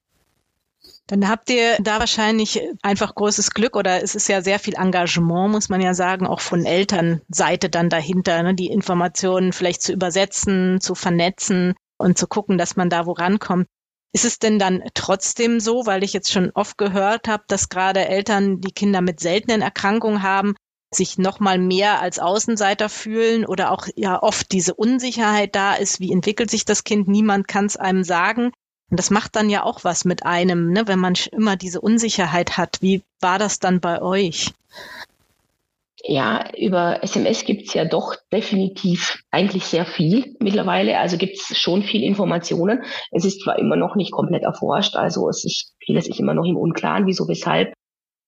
Dann 1.07 1.27
habt 1.27 1.49
ihr 1.49 1.77
da 1.81 1.99
wahrscheinlich 1.99 2.61
einfach 2.81 3.13
großes 3.13 3.51
Glück 3.51 3.75
oder 3.75 4.01
es 4.01 4.15
ist 4.15 4.29
ja 4.29 4.41
sehr 4.41 4.57
viel 4.57 4.75
Engagement, 4.75 5.51
muss 5.51 5.67
man 5.67 5.81
ja 5.81 5.93
sagen, 5.93 6.25
auch 6.25 6.39
von 6.39 6.65
Elternseite 6.65 7.69
dann 7.69 7.89
dahinter, 7.89 8.41
ne, 8.41 8.55
die 8.55 8.67
Informationen 8.67 9.51
vielleicht 9.51 9.81
zu 9.81 9.91
übersetzen, 9.91 10.79
zu 10.79 10.95
vernetzen 10.95 11.73
und 11.97 12.17
zu 12.17 12.27
gucken, 12.27 12.57
dass 12.57 12.77
man 12.77 12.89
da 12.89 13.03
vorankommt. 13.03 13.67
Ist 14.13 14.25
es 14.25 14.39
denn 14.39 14.59
dann 14.59 14.83
trotzdem 14.93 15.59
so, 15.59 15.85
weil 15.85 16.03
ich 16.03 16.13
jetzt 16.13 16.31
schon 16.31 16.51
oft 16.53 16.77
gehört 16.77 17.27
habe, 17.27 17.43
dass 17.47 17.67
gerade 17.67 18.07
Eltern, 18.07 18.61
die 18.61 18.71
Kinder 18.71 19.01
mit 19.01 19.19
seltenen 19.19 19.61
Erkrankungen 19.61 20.23
haben, 20.23 20.55
sich 20.95 21.17
noch 21.17 21.39
mal 21.39 21.57
mehr 21.57 21.99
als 21.99 22.19
Außenseiter 22.19 22.87
fühlen 22.87 23.45
oder 23.45 23.71
auch 23.71 23.87
ja 23.95 24.21
oft 24.21 24.51
diese 24.51 24.75
Unsicherheit 24.75 25.55
da 25.55 25.73
ist, 25.73 25.99
wie 25.99 26.11
entwickelt 26.11 26.51
sich 26.51 26.63
das 26.63 26.83
Kind, 26.83 27.07
niemand 27.07 27.47
kann 27.47 27.65
es 27.65 27.75
einem 27.75 28.03
sagen. 28.03 28.51
Und 28.93 28.99
das 28.99 29.09
macht 29.09 29.35
dann 29.35 29.49
ja 29.49 29.63
auch 29.63 29.83
was 29.83 30.05
mit 30.05 30.23
einem, 30.23 30.71
ne, 30.71 30.83
wenn 30.87 30.99
man 30.99 31.15
immer 31.31 31.55
diese 31.55 31.81
Unsicherheit 31.81 32.59
hat. 32.59 32.77
Wie 32.81 33.01
war 33.21 33.39
das 33.39 33.57
dann 33.57 33.79
bei 33.79 34.03
euch? 34.03 34.51
Ja, 36.03 36.47
über 36.55 37.01
SMS 37.01 37.43
gibt's 37.43 37.73
ja 37.73 37.85
doch 37.85 38.15
definitiv 38.31 39.23
eigentlich 39.31 39.65
sehr 39.65 39.87
viel 39.87 40.35
mittlerweile. 40.39 40.99
Also 40.99 41.17
gibt's 41.17 41.57
schon 41.57 41.81
viel 41.81 42.03
Informationen. 42.03 42.83
Es 43.09 43.25
ist 43.25 43.41
zwar 43.41 43.57
immer 43.57 43.77
noch 43.77 43.95
nicht 43.95 44.11
komplett 44.11 44.43
erforscht, 44.43 44.95
also 44.95 45.27
es 45.27 45.43
ist 45.43 45.73
vieles 45.79 46.07
ist 46.07 46.19
immer 46.19 46.35
noch 46.35 46.45
im 46.45 46.55
Unklaren, 46.55 47.07
wieso, 47.07 47.27
weshalb. 47.27 47.73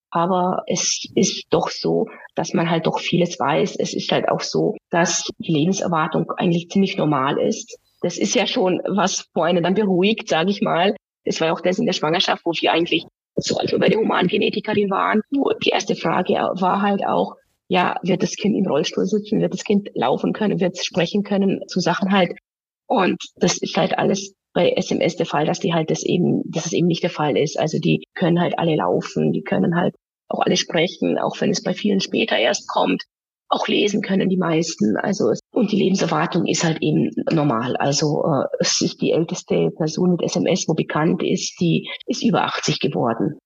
Aber 0.09 0.63
es 0.65 1.05
ist 1.13 1.45
doch 1.51 1.69
so, 1.69 2.07
dass 2.33 2.53
man 2.53 2.71
halt 2.71 2.87
doch 2.87 2.97
vieles 2.97 3.39
weiß. 3.39 3.75
Es 3.75 3.93
ist 3.93 4.11
halt 4.11 4.29
auch 4.29 4.41
so, 4.41 4.75
dass 4.89 5.29
die 5.37 5.53
Lebenserwartung 5.53 6.31
eigentlich 6.37 6.69
ziemlich 6.69 6.97
normal 6.97 7.37
ist. 7.37 7.77
Das 8.05 8.19
ist 8.19 8.35
ja 8.35 8.45
schon 8.45 8.83
was, 8.85 9.25
wo 9.33 9.41
einen 9.41 9.63
dann 9.63 9.73
beruhigt, 9.73 10.29
sage 10.29 10.51
ich 10.51 10.61
mal. 10.61 10.95
Das 11.23 11.41
war 11.41 11.51
auch 11.51 11.59
das 11.59 11.79
in 11.79 11.87
der 11.87 11.93
Schwangerschaft, 11.93 12.45
wo 12.45 12.51
wir 12.51 12.71
eigentlich 12.71 13.07
so 13.35 13.57
als 13.57 13.71
wir 13.71 13.79
bei 13.79 13.89
der 13.89 13.97
Humangenetikerin 13.97 14.91
waren. 14.91 15.21
Die 15.63 15.69
erste 15.69 15.95
Frage 15.95 16.33
war 16.33 16.83
halt 16.83 17.03
auch, 17.03 17.33
ja, 17.67 17.97
wird 18.03 18.21
das 18.21 18.35
Kind 18.35 18.55
im 18.55 18.67
Rollstuhl 18.67 19.07
sitzen, 19.07 19.41
wird 19.41 19.53
das 19.53 19.63
Kind 19.63 19.89
laufen 19.95 20.33
können, 20.33 20.59
wird 20.59 20.75
es 20.75 20.85
sprechen 20.85 21.23
können, 21.23 21.61
zu 21.67 21.79
Sachen 21.79 22.11
halt. 22.11 22.37
Und 22.85 23.17
das 23.37 23.57
ist 23.57 23.75
halt 23.75 23.97
alles 23.97 24.35
bei 24.53 24.69
SMS 24.69 25.15
der 25.15 25.25
Fall, 25.25 25.47
dass 25.47 25.59
die 25.59 25.73
halt 25.73 25.89
das 25.89 26.03
eben, 26.03 26.43
dass 26.45 26.67
es 26.67 26.73
eben 26.73 26.85
nicht 26.85 27.01
der 27.01 27.09
Fall 27.09 27.35
ist. 27.35 27.59
Also 27.59 27.79
die 27.79 28.03
können 28.13 28.39
halt 28.39 28.59
alle 28.59 28.75
laufen, 28.75 29.31
die 29.31 29.41
können 29.41 29.75
halt 29.75 29.95
auch 30.27 30.41
alle 30.41 30.57
sprechen, 30.57 31.17
auch 31.17 31.41
wenn 31.41 31.49
es 31.49 31.63
bei 31.63 31.73
vielen 31.73 32.01
später 32.01 32.37
erst 32.37 32.67
kommt 32.67 33.01
auch 33.49 33.67
lesen 33.67 34.01
können 34.01 34.29
die 34.29 34.37
meisten. 34.37 34.97
Also 34.97 35.33
und 35.55 35.71
die 35.71 35.77
Lebenserwartung 35.77 36.45
ist 36.45 36.63
halt 36.63 36.81
eben 36.81 37.11
normal. 37.31 37.75
Also 37.77 38.23
äh, 38.25 38.45
es 38.59 38.81
ist 38.81 39.01
die 39.01 39.11
älteste 39.11 39.71
Person 39.71 40.11
mit 40.11 40.21
SMS, 40.21 40.67
wo 40.67 40.73
bekannt 40.73 41.23
ist, 41.23 41.59
die 41.59 41.87
ist 42.07 42.23
über 42.23 42.43
80 42.43 42.79
geworden. 42.79 43.37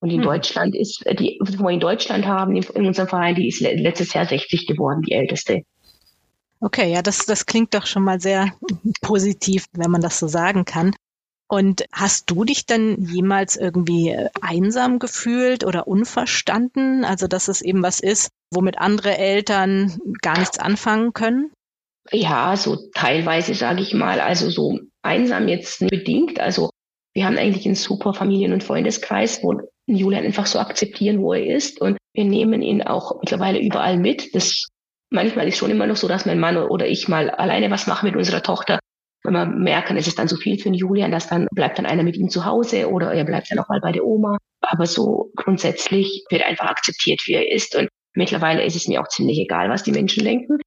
Und 0.00 0.10
in 0.10 0.16
hm. 0.18 0.24
Deutschland 0.24 0.74
ist 0.74 1.06
äh, 1.06 1.14
die, 1.14 1.38
wo 1.40 1.64
wir 1.64 1.70
in 1.70 1.80
Deutschland 1.80 2.26
haben, 2.26 2.56
in, 2.56 2.64
in 2.74 2.86
unserem 2.86 3.08
Verein, 3.08 3.36
die 3.36 3.48
ist 3.48 3.60
letztes 3.60 4.12
Jahr 4.12 4.26
60 4.26 4.66
geworden, 4.66 5.02
die 5.02 5.12
älteste. 5.12 5.62
Okay, 6.60 6.92
ja, 6.92 7.02
das, 7.02 7.26
das 7.26 7.46
klingt 7.46 7.74
doch 7.74 7.86
schon 7.86 8.04
mal 8.04 8.20
sehr 8.20 8.52
positiv, 9.00 9.66
wenn 9.72 9.90
man 9.90 10.00
das 10.00 10.18
so 10.18 10.26
sagen 10.26 10.64
kann. 10.64 10.94
Und 11.52 11.84
hast 11.92 12.30
du 12.30 12.44
dich 12.44 12.64
dann 12.64 12.96
jemals 13.04 13.56
irgendwie 13.56 14.08
äh, 14.08 14.30
einsam 14.40 14.98
gefühlt 14.98 15.64
oder 15.64 15.86
unverstanden? 15.86 17.04
Also, 17.04 17.26
dass 17.26 17.48
es 17.48 17.60
eben 17.60 17.82
was 17.82 18.00
ist, 18.00 18.30
womit 18.50 18.78
andere 18.78 19.18
Eltern 19.18 19.98
gar 20.22 20.38
nichts 20.38 20.58
anfangen 20.58 21.12
können? 21.12 21.52
Ja, 22.10 22.56
so 22.56 22.78
teilweise 22.94 23.52
sage 23.52 23.82
ich 23.82 23.92
mal. 23.92 24.18
Also 24.18 24.48
so 24.48 24.80
einsam 25.02 25.46
jetzt 25.46 25.82
nicht 25.82 25.90
bedingt. 25.90 26.40
Also 26.40 26.70
wir 27.12 27.26
haben 27.26 27.36
eigentlich 27.36 27.66
einen 27.66 27.74
super 27.74 28.14
Familien- 28.14 28.54
und 28.54 28.64
Freundeskreis, 28.64 29.42
wo 29.42 29.60
Julian 29.84 30.24
einfach 30.24 30.46
so 30.46 30.58
akzeptieren, 30.58 31.20
wo 31.20 31.34
er 31.34 31.54
ist. 31.54 31.82
Und 31.82 31.98
wir 32.14 32.24
nehmen 32.24 32.62
ihn 32.62 32.80
auch 32.80 33.20
mittlerweile 33.20 33.60
überall 33.60 33.98
mit. 33.98 34.34
Das 34.34 34.68
manchmal 35.10 35.48
ist 35.48 35.58
schon 35.58 35.70
immer 35.70 35.86
noch 35.86 35.96
so, 35.96 36.08
dass 36.08 36.24
mein 36.24 36.40
Mann 36.40 36.56
oder 36.56 36.88
ich 36.88 37.08
mal 37.08 37.28
alleine 37.28 37.70
was 37.70 37.86
machen 37.86 38.06
mit 38.06 38.16
unserer 38.16 38.42
Tochter. 38.42 38.78
Wenn 39.24 39.34
wir 39.34 39.46
merken, 39.46 39.96
es 39.96 40.06
ist 40.06 40.18
dann 40.18 40.28
zu 40.28 40.36
viel 40.36 40.58
für 40.58 40.64
den 40.64 40.74
Julian, 40.74 41.12
dass 41.12 41.28
dann 41.28 41.46
bleibt 41.52 41.78
dann 41.78 41.86
einer 41.86 42.02
mit 42.02 42.16
ihm 42.16 42.28
zu 42.28 42.44
Hause 42.44 42.90
oder 42.90 43.12
er 43.12 43.24
bleibt 43.24 43.50
dann 43.50 43.58
auch 43.58 43.68
mal 43.68 43.80
bei 43.80 43.92
der 43.92 44.04
Oma. 44.04 44.38
Aber 44.60 44.86
so 44.86 45.30
grundsätzlich 45.36 46.24
wird 46.30 46.44
einfach 46.44 46.66
akzeptiert, 46.66 47.20
wie 47.26 47.34
er 47.34 47.50
ist. 47.52 47.76
Und 47.76 47.88
mittlerweile 48.14 48.64
ist 48.64 48.76
es 48.76 48.88
mir 48.88 49.00
auch 49.00 49.08
ziemlich 49.08 49.38
egal, 49.38 49.68
was 49.68 49.82
die 49.82 49.92
Menschen 49.92 50.24
denken. 50.24 50.58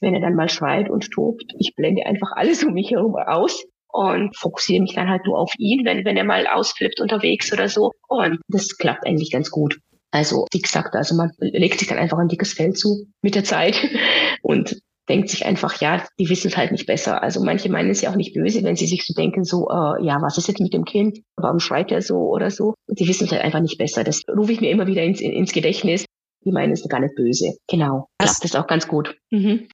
Wenn 0.00 0.14
er 0.14 0.20
dann 0.20 0.34
mal 0.34 0.48
schreit 0.48 0.88
und 0.88 1.10
tobt, 1.10 1.52
ich 1.58 1.74
blende 1.74 2.06
einfach 2.06 2.30
alles 2.36 2.62
um 2.62 2.72
mich 2.72 2.90
herum 2.90 3.16
aus 3.16 3.64
und 3.88 4.36
fokussiere 4.36 4.82
mich 4.82 4.94
dann 4.94 5.08
halt 5.08 5.24
nur 5.24 5.38
auf 5.38 5.52
ihn, 5.58 5.84
wenn, 5.84 6.04
wenn 6.04 6.16
er 6.16 6.24
mal 6.24 6.46
ausflippt 6.46 7.00
unterwegs 7.00 7.52
oder 7.52 7.68
so. 7.68 7.92
Und 8.06 8.40
das 8.48 8.76
klappt 8.76 9.06
eigentlich 9.06 9.32
ganz 9.32 9.50
gut. 9.50 9.78
Also, 10.10 10.46
wie 10.52 10.60
gesagt, 10.60 10.94
also 10.94 11.14
man 11.16 11.32
legt 11.40 11.80
sich 11.80 11.88
dann 11.88 11.98
einfach 11.98 12.18
ein 12.18 12.28
dickes 12.28 12.54
Fell 12.54 12.72
zu 12.72 13.06
mit 13.22 13.34
der 13.34 13.44
Zeit 13.44 13.76
und 14.42 14.80
denkt 15.08 15.28
sich 15.28 15.46
einfach, 15.46 15.80
ja, 15.80 16.04
die 16.18 16.28
wissen 16.28 16.48
es 16.48 16.56
halt 16.56 16.72
nicht 16.72 16.86
besser. 16.86 17.22
Also 17.22 17.42
manche 17.42 17.70
meinen 17.70 17.90
es 17.90 18.00
ja 18.00 18.10
auch 18.10 18.16
nicht 18.16 18.34
böse, 18.34 18.62
wenn 18.62 18.76
sie 18.76 18.86
sich 18.86 19.04
so 19.06 19.14
denken, 19.14 19.44
so, 19.44 19.68
äh, 19.68 20.04
ja, 20.04 20.18
was 20.20 20.38
ist 20.38 20.48
jetzt 20.48 20.60
mit 20.60 20.74
dem 20.74 20.84
Kind? 20.84 21.20
Warum 21.36 21.60
schreit 21.60 21.90
er 21.90 22.02
so 22.02 22.16
oder 22.16 22.50
so? 22.50 22.74
Die 22.88 23.08
wissen 23.08 23.24
es 23.24 23.32
halt 23.32 23.42
einfach 23.42 23.60
nicht 23.60 23.78
besser. 23.78 24.04
Das 24.04 24.22
rufe 24.28 24.52
ich 24.52 24.60
mir 24.60 24.70
immer 24.70 24.86
wieder 24.86 25.02
ins, 25.02 25.20
ins 25.20 25.52
Gedächtnis. 25.52 26.04
Die 26.44 26.52
meinen 26.52 26.72
es 26.72 26.88
gar 26.88 27.00
nicht 27.00 27.16
böse. 27.16 27.56
Genau. 27.68 28.06
Klappt 28.18 28.44
das 28.44 28.54
auch 28.54 28.66
ganz 28.66 28.86
gut. 28.86 29.16
Mhm. 29.30 29.68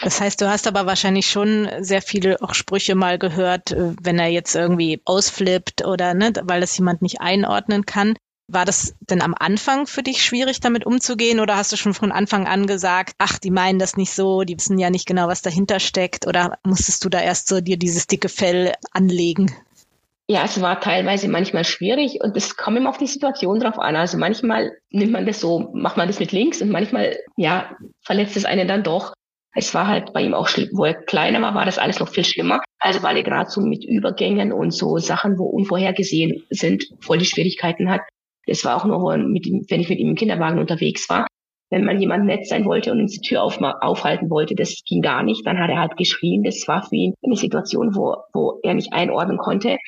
Das 0.00 0.20
heißt, 0.20 0.40
du 0.40 0.48
hast 0.48 0.66
aber 0.66 0.86
wahrscheinlich 0.86 1.26
schon 1.26 1.68
sehr 1.80 2.00
viele 2.00 2.40
auch 2.40 2.54
Sprüche 2.54 2.94
mal 2.94 3.18
gehört, 3.18 3.72
äh, 3.72 3.94
wenn 4.00 4.18
er 4.18 4.28
jetzt 4.28 4.56
irgendwie 4.56 5.02
ausflippt 5.04 5.84
oder 5.86 6.14
ne, 6.14 6.32
weil 6.44 6.60
das 6.60 6.76
jemand 6.78 7.02
nicht 7.02 7.20
einordnen 7.20 7.84
kann. 7.84 8.16
War 8.48 8.64
das 8.64 8.94
denn 9.00 9.22
am 9.22 9.34
Anfang 9.38 9.86
für 9.86 10.02
dich 10.02 10.22
schwierig, 10.22 10.60
damit 10.60 10.84
umzugehen? 10.84 11.40
Oder 11.40 11.56
hast 11.56 11.72
du 11.72 11.76
schon 11.76 11.94
von 11.94 12.12
Anfang 12.12 12.46
an 12.46 12.66
gesagt, 12.66 13.14
ach, 13.18 13.38
die 13.38 13.50
meinen 13.50 13.78
das 13.78 13.96
nicht 13.96 14.12
so, 14.12 14.42
die 14.42 14.56
wissen 14.56 14.78
ja 14.78 14.90
nicht 14.90 15.06
genau, 15.06 15.28
was 15.28 15.42
dahinter 15.42 15.80
steckt? 15.80 16.26
Oder 16.26 16.58
musstest 16.64 17.04
du 17.04 17.08
da 17.08 17.20
erst 17.20 17.48
so 17.48 17.60
dir 17.60 17.76
dieses 17.76 18.06
dicke 18.06 18.28
Fell 18.28 18.72
anlegen? 18.92 19.54
Ja, 20.28 20.44
es 20.44 20.60
war 20.60 20.80
teilweise 20.80 21.28
manchmal 21.28 21.64
schwierig 21.64 22.20
und 22.22 22.36
es 22.36 22.56
kommt 22.56 22.76
immer 22.76 22.90
auf 22.90 22.98
die 22.98 23.06
Situation 23.06 23.60
drauf 23.60 23.78
an. 23.78 23.96
Also 23.96 24.16
manchmal 24.18 24.72
nimmt 24.90 25.12
man 25.12 25.26
das 25.26 25.40
so, 25.40 25.70
macht 25.74 25.96
man 25.96 26.06
das 26.06 26.20
mit 26.20 26.32
links 26.32 26.62
und 26.62 26.70
manchmal, 26.70 27.18
ja, 27.36 27.76
verletzt 28.02 28.36
es 28.36 28.44
einen 28.44 28.68
dann 28.68 28.82
doch. 28.82 29.12
Es 29.54 29.74
war 29.74 29.86
halt 29.86 30.12
bei 30.14 30.22
ihm 30.22 30.32
auch, 30.32 30.48
wo 30.72 30.84
er 30.84 30.94
kleiner 30.94 31.42
war, 31.42 31.54
war 31.54 31.66
das 31.66 31.78
alles 31.78 31.98
noch 32.00 32.08
viel 32.08 32.24
schlimmer. 32.24 32.60
Also 32.78 33.02
weil 33.02 33.16
er 33.16 33.22
gerade 33.22 33.50
so 33.50 33.60
mit 33.60 33.84
Übergängen 33.84 34.52
und 34.52 34.70
so 34.70 34.96
Sachen, 34.98 35.38
wo 35.38 35.44
unvorhergesehen 35.44 36.44
sind, 36.50 36.84
voll 37.00 37.18
die 37.18 37.26
Schwierigkeiten 37.26 37.90
hat. 37.90 38.00
Das 38.46 38.64
war 38.64 38.76
auch 38.76 38.84
nur, 38.84 39.16
mit, 39.18 39.46
wenn 39.46 39.80
ich 39.80 39.88
mit 39.88 39.98
ihm 39.98 40.10
im 40.10 40.14
Kinderwagen 40.14 40.58
unterwegs 40.58 41.08
war. 41.08 41.26
Wenn 41.70 41.84
man 41.84 42.00
jemand 42.00 42.26
nett 42.26 42.46
sein 42.46 42.64
wollte 42.66 42.92
und 42.92 43.00
uns 43.00 43.12
die 43.12 43.26
Tür 43.26 43.42
auf, 43.42 43.58
aufhalten 43.60 44.28
wollte, 44.28 44.54
das 44.54 44.82
ging 44.86 45.00
gar 45.00 45.22
nicht. 45.22 45.46
Dann 45.46 45.58
hat 45.58 45.70
er 45.70 45.78
halt 45.78 45.96
geschrien. 45.96 46.42
Das 46.42 46.66
war 46.68 46.82
für 46.82 46.94
ihn 46.94 47.14
eine 47.24 47.36
Situation, 47.36 47.94
wo, 47.94 48.16
wo 48.32 48.60
er 48.62 48.74
nicht 48.74 48.92
einordnen 48.92 49.38
konnte. 49.38 49.78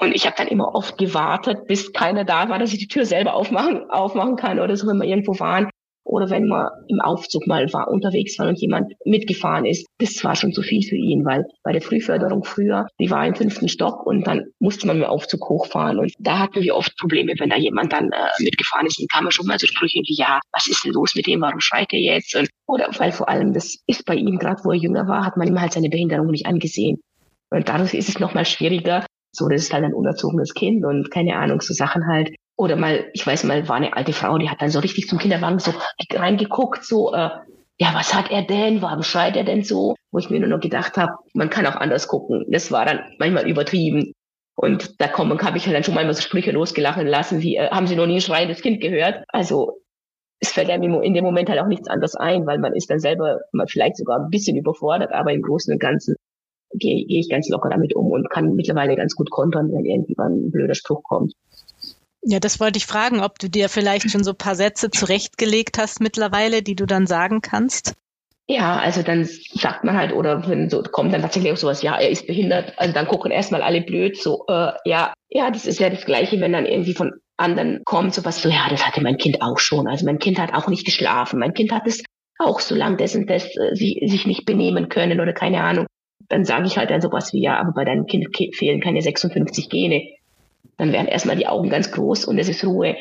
Und 0.00 0.14
ich 0.14 0.24
habe 0.24 0.36
dann 0.38 0.48
immer 0.48 0.74
oft 0.74 0.96
gewartet, 0.96 1.66
bis 1.66 1.92
keiner 1.92 2.24
da 2.24 2.48
war, 2.48 2.58
dass 2.58 2.72
ich 2.72 2.78
die 2.78 2.88
Tür 2.88 3.04
selber 3.04 3.34
aufmachen, 3.34 3.90
aufmachen 3.90 4.36
kann 4.36 4.60
oder 4.60 4.76
so, 4.76 4.86
wenn 4.86 4.96
wir 4.96 5.06
irgendwo 5.06 5.38
waren 5.38 5.68
oder 6.10 6.28
wenn 6.28 6.48
man 6.48 6.68
im 6.88 7.00
Aufzug 7.00 7.46
mal 7.46 7.72
war, 7.72 7.88
unterwegs 7.88 8.38
war 8.38 8.48
und 8.48 8.60
jemand 8.60 8.92
mitgefahren 9.04 9.64
ist, 9.64 9.86
das 9.98 10.22
war 10.24 10.34
schon 10.34 10.52
zu 10.52 10.62
viel 10.62 10.82
für 10.82 10.96
ihn, 10.96 11.24
weil 11.24 11.44
bei 11.62 11.72
der 11.72 11.80
Frühförderung 11.80 12.44
früher, 12.44 12.88
die 12.98 13.10
war 13.10 13.26
im 13.26 13.36
fünften 13.36 13.68
Stock 13.68 14.04
und 14.06 14.26
dann 14.26 14.46
musste 14.58 14.86
man 14.86 14.98
mit 14.98 15.06
dem 15.06 15.10
Aufzug 15.10 15.48
hochfahren 15.48 15.98
und 15.98 16.12
da 16.18 16.40
hatten 16.40 16.62
wir 16.62 16.74
oft 16.74 16.96
Probleme, 16.98 17.34
wenn 17.38 17.50
da 17.50 17.56
jemand 17.56 17.92
dann 17.92 18.10
äh, 18.10 18.42
mitgefahren 18.42 18.86
ist, 18.86 18.98
dann 18.98 19.06
kam 19.06 19.24
man 19.24 19.30
schon 19.30 19.46
mal 19.46 19.58
so 19.58 19.66
Sprüche 19.66 20.00
wie, 20.00 20.16
ja, 20.16 20.40
was 20.52 20.66
ist 20.66 20.84
denn 20.84 20.92
los 20.92 21.14
mit 21.14 21.26
dem, 21.26 21.40
warum 21.40 21.60
schreit 21.60 21.92
er 21.92 22.00
jetzt? 22.00 22.34
Und, 22.34 22.48
oder 22.66 22.88
weil 22.98 23.12
vor 23.12 23.28
allem, 23.28 23.52
das 23.52 23.78
ist 23.86 24.04
bei 24.04 24.16
ihm, 24.16 24.38
gerade 24.38 24.62
wo 24.64 24.72
er 24.72 24.78
jünger 24.78 25.06
war, 25.06 25.24
hat 25.24 25.36
man 25.36 25.46
ihm 25.46 25.60
halt 25.60 25.72
seine 25.72 25.90
Behinderung 25.90 26.30
nicht 26.30 26.46
angesehen. 26.46 27.00
Und 27.50 27.68
dadurch 27.68 27.94
ist 27.94 28.08
es 28.08 28.18
nochmal 28.18 28.46
schwieriger, 28.46 29.04
so, 29.32 29.48
das 29.48 29.62
ist 29.62 29.72
halt 29.72 29.84
ein 29.84 29.94
unerzogenes 29.94 30.54
Kind 30.54 30.84
und 30.84 31.10
keine 31.10 31.36
Ahnung, 31.36 31.60
so 31.60 31.72
Sachen 31.72 32.06
halt, 32.06 32.34
oder 32.60 32.76
mal, 32.76 33.08
ich 33.14 33.26
weiß 33.26 33.44
mal, 33.44 33.66
war 33.68 33.76
eine 33.76 33.96
alte 33.96 34.12
Frau, 34.12 34.36
die 34.36 34.50
hat 34.50 34.60
dann 34.60 34.68
so 34.68 34.80
richtig 34.80 35.08
zum 35.08 35.18
Kinderwagen 35.18 35.58
so 35.58 35.72
reingeguckt, 36.12 36.84
so, 36.84 37.14
äh, 37.14 37.30
ja, 37.78 37.94
was 37.94 38.12
hat 38.12 38.30
er 38.30 38.42
denn? 38.42 38.82
Warum 38.82 39.02
schreit 39.02 39.34
er 39.34 39.44
denn 39.44 39.64
so? 39.64 39.94
Wo 40.12 40.18
ich 40.18 40.28
mir 40.28 40.40
nur 40.40 40.50
noch 40.50 40.60
gedacht 40.60 40.98
habe, 40.98 41.14
man 41.32 41.48
kann 41.48 41.66
auch 41.66 41.76
anders 41.76 42.06
gucken. 42.06 42.44
Das 42.50 42.70
war 42.70 42.84
dann 42.84 43.00
manchmal 43.18 43.48
übertrieben. 43.48 44.12
Und 44.56 45.00
da 45.00 45.08
kommen, 45.08 45.40
habe 45.40 45.56
ich 45.56 45.64
halt 45.64 45.74
dann 45.74 45.84
schon 45.84 45.94
mal 45.94 46.12
so 46.12 46.20
Sprüche 46.20 46.50
losgelachen 46.50 47.06
lassen, 47.06 47.40
wie, 47.40 47.56
äh, 47.56 47.70
haben 47.70 47.86
Sie 47.86 47.96
noch 47.96 48.06
nie 48.06 48.16
ein 48.16 48.20
schreiendes 48.20 48.60
Kind 48.60 48.82
gehört? 48.82 49.24
Also, 49.28 49.78
es 50.38 50.52
fällt 50.52 50.68
einem 50.68 51.00
in 51.00 51.14
dem 51.14 51.24
Moment 51.24 51.48
halt 51.48 51.60
auch 51.60 51.66
nichts 51.66 51.88
anderes 51.88 52.14
ein, 52.14 52.44
weil 52.44 52.58
man 52.58 52.74
ist 52.74 52.90
dann 52.90 53.00
selber 53.00 53.40
mal 53.52 53.68
vielleicht 53.68 53.96
sogar 53.96 54.18
ein 54.18 54.28
bisschen 54.28 54.58
überfordert, 54.58 55.12
aber 55.12 55.32
im 55.32 55.40
Großen 55.40 55.72
und 55.72 55.80
Ganzen 55.80 56.14
gehe 56.74 57.06
geh 57.06 57.20
ich 57.20 57.30
ganz 57.30 57.48
locker 57.48 57.70
damit 57.70 57.96
um 57.96 58.10
und 58.10 58.28
kann 58.28 58.54
mittlerweile 58.54 58.96
ganz 58.96 59.14
gut 59.16 59.30
kontern, 59.30 59.72
wenn 59.72 59.86
irgendwie 59.86 60.14
mal 60.18 60.28
ein 60.28 60.50
blöder 60.50 60.74
Spruch 60.74 61.02
kommt. 61.02 61.32
Ja, 62.22 62.38
das 62.38 62.60
wollte 62.60 62.76
ich 62.76 62.86
fragen, 62.86 63.20
ob 63.20 63.38
du 63.38 63.48
dir 63.48 63.68
vielleicht 63.68 64.10
schon 64.10 64.24
so 64.24 64.32
ein 64.32 64.36
paar 64.36 64.54
Sätze 64.54 64.90
zurechtgelegt 64.90 65.78
hast 65.78 66.00
mittlerweile, 66.00 66.62
die 66.62 66.76
du 66.76 66.86
dann 66.86 67.06
sagen 67.06 67.40
kannst. 67.40 67.94
Ja, 68.46 68.78
also 68.78 69.02
dann 69.02 69.24
sagt 69.24 69.84
man 69.84 69.96
halt, 69.96 70.12
oder 70.12 70.48
wenn 70.48 70.68
so 70.68 70.82
kommt 70.82 71.14
dann 71.14 71.22
tatsächlich 71.22 71.52
auch 71.52 71.56
sowas, 71.56 71.82
ja, 71.82 71.96
er 71.96 72.10
ist 72.10 72.26
behindert, 72.26 72.74
also 72.78 72.92
dann 72.92 73.06
gucken 73.06 73.30
erstmal 73.30 73.62
alle 73.62 73.80
blöd, 73.80 74.20
so, 74.20 74.44
äh, 74.48 74.72
ja, 74.84 75.14
ja, 75.28 75.50
das 75.52 75.66
ist 75.66 75.78
ja 75.78 75.88
das 75.88 76.04
Gleiche, 76.04 76.40
wenn 76.40 76.52
dann 76.52 76.66
irgendwie 76.66 76.94
von 76.94 77.12
anderen 77.36 77.82
kommt, 77.84 78.12
sowas 78.12 78.42
so, 78.42 78.48
ja, 78.48 78.66
das 78.68 78.84
hatte 78.84 79.02
mein 79.02 79.18
Kind 79.18 79.40
auch 79.40 79.58
schon. 79.58 79.86
Also 79.86 80.04
mein 80.04 80.18
Kind 80.18 80.38
hat 80.40 80.52
auch 80.52 80.66
nicht 80.66 80.84
geschlafen, 80.84 81.38
mein 81.38 81.54
Kind 81.54 81.70
hat 81.70 81.86
es 81.86 82.02
auch 82.38 82.58
so 82.58 82.74
lang 82.74 82.96
dessen, 82.96 83.26
das 83.26 83.44
äh, 83.56 83.74
sie, 83.74 84.02
sich 84.06 84.26
nicht 84.26 84.46
benehmen 84.46 84.88
können 84.88 85.20
oder 85.20 85.32
keine 85.32 85.62
Ahnung. 85.62 85.86
Dann 86.28 86.44
sage 86.44 86.66
ich 86.66 86.76
halt 86.76 86.90
dann 86.90 87.00
sowas 87.00 87.32
wie, 87.32 87.42
ja, 87.42 87.56
aber 87.58 87.72
bei 87.72 87.84
deinem 87.84 88.06
Kind 88.06 88.34
fehlen 88.56 88.80
keine 88.80 89.00
56 89.00 89.68
Gene 89.70 90.08
dann 90.76 90.92
werden 90.92 91.08
erstmal 91.08 91.36
die 91.36 91.46
Augen 91.46 91.68
ganz 91.68 91.92
groß 91.92 92.24
und 92.24 92.38
es 92.38 92.48
ist 92.48 92.64
Ruhe. 92.64 92.96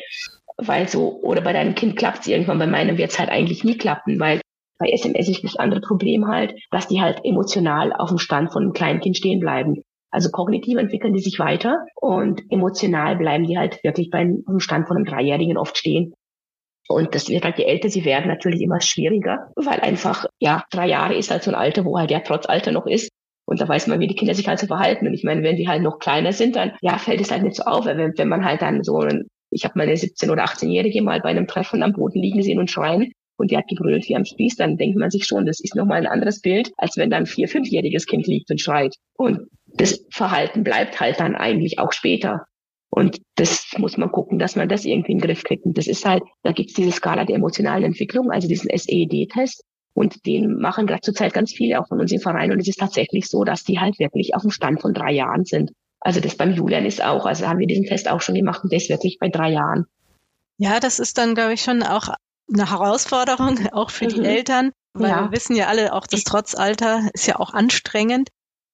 Weil 0.58 0.88
so, 0.90 1.20
oder 1.22 1.42
bei 1.42 1.54
deinem 1.54 1.76
Kind 1.76 1.96
klappt 1.96 2.20
es 2.22 2.28
irgendwann, 2.28 2.60
bei 2.60 2.68
meinem 2.68 2.98
wird 2.98 3.12
es 3.12 3.20
halt 3.20 3.30
eigentlich 3.30 3.64
nie 3.64 3.78
klappen, 3.78 4.20
weil 4.20 4.42
bei 4.78 4.90
SMS 4.90 5.30
ist 5.30 5.44
das 5.44 5.56
andere 5.56 5.82
Problem 5.82 6.28
halt, 6.28 6.54
dass 6.72 6.88
die 6.88 7.02
halt 7.02 7.20
emotional 7.24 7.94
auf 7.94 8.10
dem 8.10 8.18
Stand 8.18 8.52
von 8.52 8.64
einem 8.64 8.74
kleinen 8.74 9.02
Kind 9.02 9.18
stehen 9.18 9.40
bleiben. 9.40 9.84
Also 10.12 10.30
kognitiv 10.32 10.78
entwickeln 10.78 11.14
die 11.14 11.22
sich 11.22 11.40
weiter 11.40 11.86
und 11.96 12.42
emotional 12.50 13.16
bleiben 13.16 13.46
die 13.46 13.58
halt 13.58 13.84
wirklich 13.84 14.10
beim 14.10 14.44
Stand 14.58 14.88
von 14.88 14.98
einem 14.98 15.06
Dreijährigen 15.06 15.58
oft 15.58 15.78
stehen. 15.78 16.14
Und 16.88 17.14
das 17.14 17.30
wird 17.30 17.44
halt, 17.44 17.60
je 17.60 17.66
älter 17.66 17.90
sie 17.90 18.04
werden, 18.04 18.28
natürlich 18.28 18.62
immer 18.62 18.82
schwieriger, 18.82 19.52
weil 19.56 19.80
einfach, 19.80 20.26
ja, 20.40 20.64
drei 20.72 20.88
Jahre 20.88 21.16
ist 21.16 21.30
halt 21.30 21.44
so 21.44 21.52
ein 21.52 21.56
Alter, 21.56 21.86
wo 21.86 22.00
halt 22.00 22.10
ja 22.10 22.22
trotz 22.22 22.48
Alter 22.48 22.72
noch 22.72 22.88
ist. 22.88 23.10
Und 23.50 23.60
da 23.60 23.68
weiß 23.68 23.88
man, 23.88 24.00
wie 24.00 24.06
die 24.06 24.14
Kinder 24.14 24.36
sich 24.36 24.48
halt 24.48 24.60
so 24.60 24.68
verhalten. 24.68 25.08
Und 25.08 25.16
ich 25.16 25.24
meine, 25.24 25.42
wenn 25.42 25.56
die 25.56 25.68
halt 25.68 25.82
noch 25.82 25.98
kleiner 25.98 26.34
sind, 26.34 26.56
dann 26.56 26.74
ja, 26.82 27.00
fällt 27.00 27.20
es 27.20 27.32
halt 27.32 27.42
nicht 27.42 27.56
so 27.56 27.64
auf. 27.64 27.86
Wenn, 27.86 28.16
wenn 28.16 28.28
man 28.28 28.46
halt 28.46 28.62
dann 28.62 28.84
so, 28.84 29.00
ein, 29.00 29.26
ich 29.50 29.64
habe 29.64 29.74
meine 29.76 29.94
17- 29.94 30.30
oder 30.30 30.44
18-Jährige 30.44 31.02
mal 31.02 31.20
bei 31.20 31.30
einem 31.30 31.48
Treffen 31.48 31.82
am 31.82 31.94
Boden 31.94 32.22
liegen 32.22 32.44
sehen 32.44 32.60
und 32.60 32.70
schreien 32.70 33.12
und 33.38 33.50
die 33.50 33.58
hat 33.58 33.68
gebrüllt 33.68 34.08
wie 34.08 34.16
am 34.16 34.24
Spieß, 34.24 34.58
dann 34.58 34.78
denkt 34.78 35.00
man 35.00 35.10
sich 35.10 35.26
schon, 35.26 35.48
das 35.48 35.60
ist 35.62 35.74
nochmal 35.74 35.98
ein 35.98 36.06
anderes 36.06 36.42
Bild, 36.42 36.72
als 36.78 36.96
wenn 36.98 37.10
dann 37.10 37.24
ein 37.24 37.26
vier-, 37.26 37.48
fünfjähriges 37.48 38.06
Kind 38.06 38.28
liegt 38.28 38.52
und 38.52 38.62
schreit. 38.62 38.94
Und 39.18 39.48
das 39.66 40.06
Verhalten 40.12 40.64
bleibt 40.64 41.00
halt 41.00 41.20
dann 41.20 41.36
eigentlich 41.36 41.80
auch 41.80 41.92
später. 41.92 42.46
Und 42.92 43.18
das 43.34 43.66
muss 43.80 43.98
man 43.98 44.12
gucken, 44.12 44.38
dass 44.38 44.58
man 44.58 44.70
das 44.70 44.86
irgendwie 44.86 45.14
in 45.14 45.18
den 45.18 45.26
Griff 45.26 45.44
kriegt. 45.44 45.66
Und 45.66 45.76
das 45.76 45.88
ist 45.88 46.06
halt, 46.06 46.22
da 46.44 46.52
gibt 46.52 46.70
es 46.70 46.76
diese 46.76 46.92
Skala 46.92 47.26
der 47.26 47.38
emotionalen 47.38 47.84
Entwicklung, 47.84 48.30
also 48.30 48.48
diesen 48.48 48.70
SED-Test. 48.70 49.64
Und 49.94 50.26
den 50.26 50.60
machen 50.60 50.88
gerade 50.88 51.02
zurzeit 51.02 51.34
ganz 51.34 51.52
viele 51.52 51.80
auch 51.80 51.88
von 51.88 52.00
uns 52.00 52.12
im 52.12 52.20
Verein. 52.20 52.52
Und 52.52 52.60
es 52.60 52.68
ist 52.68 52.80
tatsächlich 52.80 53.28
so, 53.28 53.44
dass 53.44 53.64
die 53.64 53.80
halt 53.80 54.00
wirklich 54.00 54.36
auf 54.36 54.44
dem 54.44 54.52
Stand 54.52 54.82
von 54.82 54.94
drei 54.94 55.12
Jahren 55.12 55.46
sind. 55.46 55.72
Also 56.00 56.22
das 56.22 56.36
beim 56.36 56.54
Julian 56.54 56.86
ist 56.86 57.04
auch, 57.04 57.26
also 57.26 57.48
haben 57.48 57.60
wir 57.60 57.68
diesen 57.68 57.86
Test 57.86 58.10
auch 58.10 58.22
schon 58.22 58.36
gemacht 58.36 58.64
und 58.64 58.72
der 58.72 58.78
ist 58.78 58.90
wirklich 58.90 59.18
bei 59.20 59.30
drei 59.30 59.52
Jahren. 59.52 59.86
Ja, 60.58 60.80
das 60.80 61.00
ist 61.00 61.18
dann, 61.18 61.36
glaube 61.36 61.54
ich, 61.54 61.62
schon 61.62 61.84
auch 61.84 62.10
eine 62.52 62.70
Herausforderung, 62.70 63.68
auch 63.74 63.90
für 63.90 64.06
mhm. 64.06 64.10
die 64.10 64.26
Eltern, 64.26 64.72
weil 64.94 65.10
ja. 65.10 65.24
wir 65.24 65.32
wissen 65.32 65.56
ja 65.56 65.68
alle, 65.68 65.94
auch 65.94 66.08
das 66.08 66.24
Trotzalter 66.24 67.10
ist 67.14 67.28
ja 67.28 67.38
auch 67.38 67.54
anstrengend. 67.54 68.30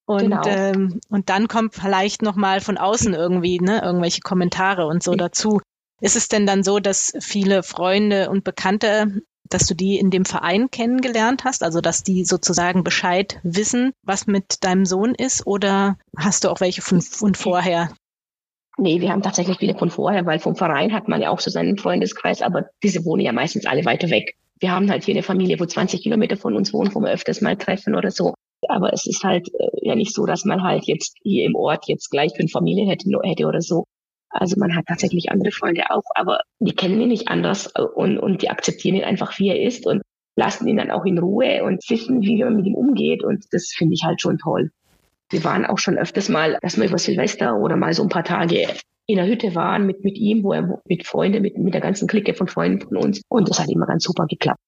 Und, 0.07 0.19
genau. 0.19 0.43
ähm, 0.45 0.99
und 1.09 1.29
dann 1.29 1.47
kommt 1.47 1.73
vielleicht 1.73 2.21
nochmal 2.21 2.61
von 2.61 2.77
außen 2.77 3.15
irgendwie, 3.15 3.59
ne, 3.59 3.81
irgendwelche 3.81 4.21
Kommentare 4.21 4.85
und 4.85 5.01
so 5.01 5.15
dazu. 5.15 5.61
Ist 5.99 6.15
es 6.15 6.27
denn 6.27 6.45
dann 6.45 6.63
so, 6.63 6.79
dass 6.79 7.13
viele 7.19 7.63
Freunde 7.63 8.29
und 8.29 8.43
Bekannte 8.43 9.23
dass 9.49 9.67
du 9.67 9.75
die 9.75 9.97
in 9.97 10.09
dem 10.09 10.25
Verein 10.25 10.69
kennengelernt 10.71 11.43
hast, 11.43 11.63
also 11.63 11.81
dass 11.81 12.03
die 12.03 12.25
sozusagen 12.25 12.83
Bescheid 12.83 13.39
wissen, 13.43 13.91
was 14.03 14.27
mit 14.27 14.63
deinem 14.63 14.85
Sohn 14.85 15.15
ist, 15.15 15.45
oder 15.45 15.97
hast 16.17 16.43
du 16.43 16.49
auch 16.49 16.61
welche 16.61 16.81
von, 16.81 17.01
von 17.01 17.35
vorher? 17.35 17.89
Nee, 18.77 18.99
wir 18.99 19.11
haben 19.11 19.21
tatsächlich 19.21 19.57
viele 19.57 19.77
von 19.77 19.89
vorher, 19.89 20.25
weil 20.25 20.39
vom 20.39 20.55
Verein 20.55 20.93
hat 20.93 21.07
man 21.07 21.21
ja 21.21 21.29
auch 21.29 21.39
so 21.39 21.49
seinen 21.49 21.77
Freundeskreis, 21.77 22.41
aber 22.41 22.69
diese 22.83 23.05
wohnen 23.05 23.23
ja 23.23 23.31
meistens 23.31 23.65
alle 23.65 23.85
weiter 23.85 24.09
weg. 24.09 24.35
Wir 24.59 24.71
haben 24.71 24.89
halt 24.89 25.03
hier 25.03 25.13
eine 25.13 25.23
Familie, 25.23 25.59
wo 25.59 25.65
20 25.65 26.01
Kilometer 26.01 26.37
von 26.37 26.55
uns 26.55 26.73
wohnen, 26.73 26.93
wo 26.93 26.99
wir 26.99 27.11
öfters 27.11 27.41
mal 27.41 27.55
treffen 27.55 27.95
oder 27.95 28.11
so. 28.11 28.33
Aber 28.67 28.93
es 28.93 29.05
ist 29.05 29.23
halt 29.23 29.47
äh, 29.53 29.69
ja 29.81 29.95
nicht 29.95 30.13
so, 30.13 30.25
dass 30.25 30.43
man 30.43 30.63
halt 30.63 30.85
jetzt 30.85 31.15
hier 31.21 31.45
im 31.45 31.55
Ort 31.55 31.87
jetzt 31.87 32.09
gleich 32.09 32.33
fünf 32.35 32.51
Familien 32.51 32.89
hätte, 32.89 33.09
hätte 33.23 33.45
oder 33.45 33.61
so. 33.61 33.85
Also 34.37 34.57
man 34.59 34.75
hat 34.75 34.85
tatsächlich 34.87 35.31
andere 35.31 35.51
Freunde 35.51 35.89
auch, 35.89 36.03
aber 36.13 36.41
die 36.59 36.75
kennen 36.75 36.99
ihn 36.99 37.07
nicht 37.07 37.29
anders 37.29 37.71
und, 37.95 38.19
und 38.19 38.41
die 38.41 38.49
akzeptieren 38.49 38.97
ihn 38.97 39.05
einfach, 39.05 39.39
wie 39.39 39.47
er 39.47 39.61
ist 39.61 39.87
und 39.87 40.01
lassen 40.35 40.67
ihn 40.67 40.75
dann 40.75 40.91
auch 40.91 41.05
in 41.05 41.17
Ruhe 41.17 41.63
und 41.63 41.81
wissen, 41.89 42.21
wie 42.21 42.43
man 42.43 42.57
mit 42.57 42.65
ihm 42.65 42.75
umgeht. 42.75 43.23
Und 43.23 43.45
das 43.51 43.71
finde 43.75 43.93
ich 43.93 44.03
halt 44.03 44.21
schon 44.21 44.37
toll. 44.37 44.71
Wir 45.29 45.43
waren 45.45 45.65
auch 45.65 45.77
schon 45.77 45.97
öfters 45.97 46.27
mal, 46.27 46.59
dass 46.61 46.77
wir 46.77 46.85
über 46.85 46.97
Silvester 46.97 47.55
oder 47.57 47.77
mal 47.77 47.93
so 47.93 48.03
ein 48.03 48.09
paar 48.09 48.25
Tage 48.25 48.67
in 49.07 49.15
der 49.15 49.27
Hütte 49.27 49.55
waren 49.55 49.85
mit, 49.85 50.03
mit 50.03 50.17
ihm, 50.17 50.43
wo 50.43 50.51
er 50.51 50.81
mit 50.85 51.07
Freunden, 51.07 51.41
mit, 51.41 51.57
mit 51.57 51.73
der 51.73 51.81
ganzen 51.81 52.07
Clique 52.07 52.33
von 52.33 52.47
Freunden 52.47 52.81
von 52.81 52.97
uns. 52.97 53.21
Und 53.29 53.49
das 53.49 53.59
hat 53.59 53.69
immer 53.69 53.85
ganz 53.85 54.03
super 54.03 54.25
geklappt. 54.25 54.59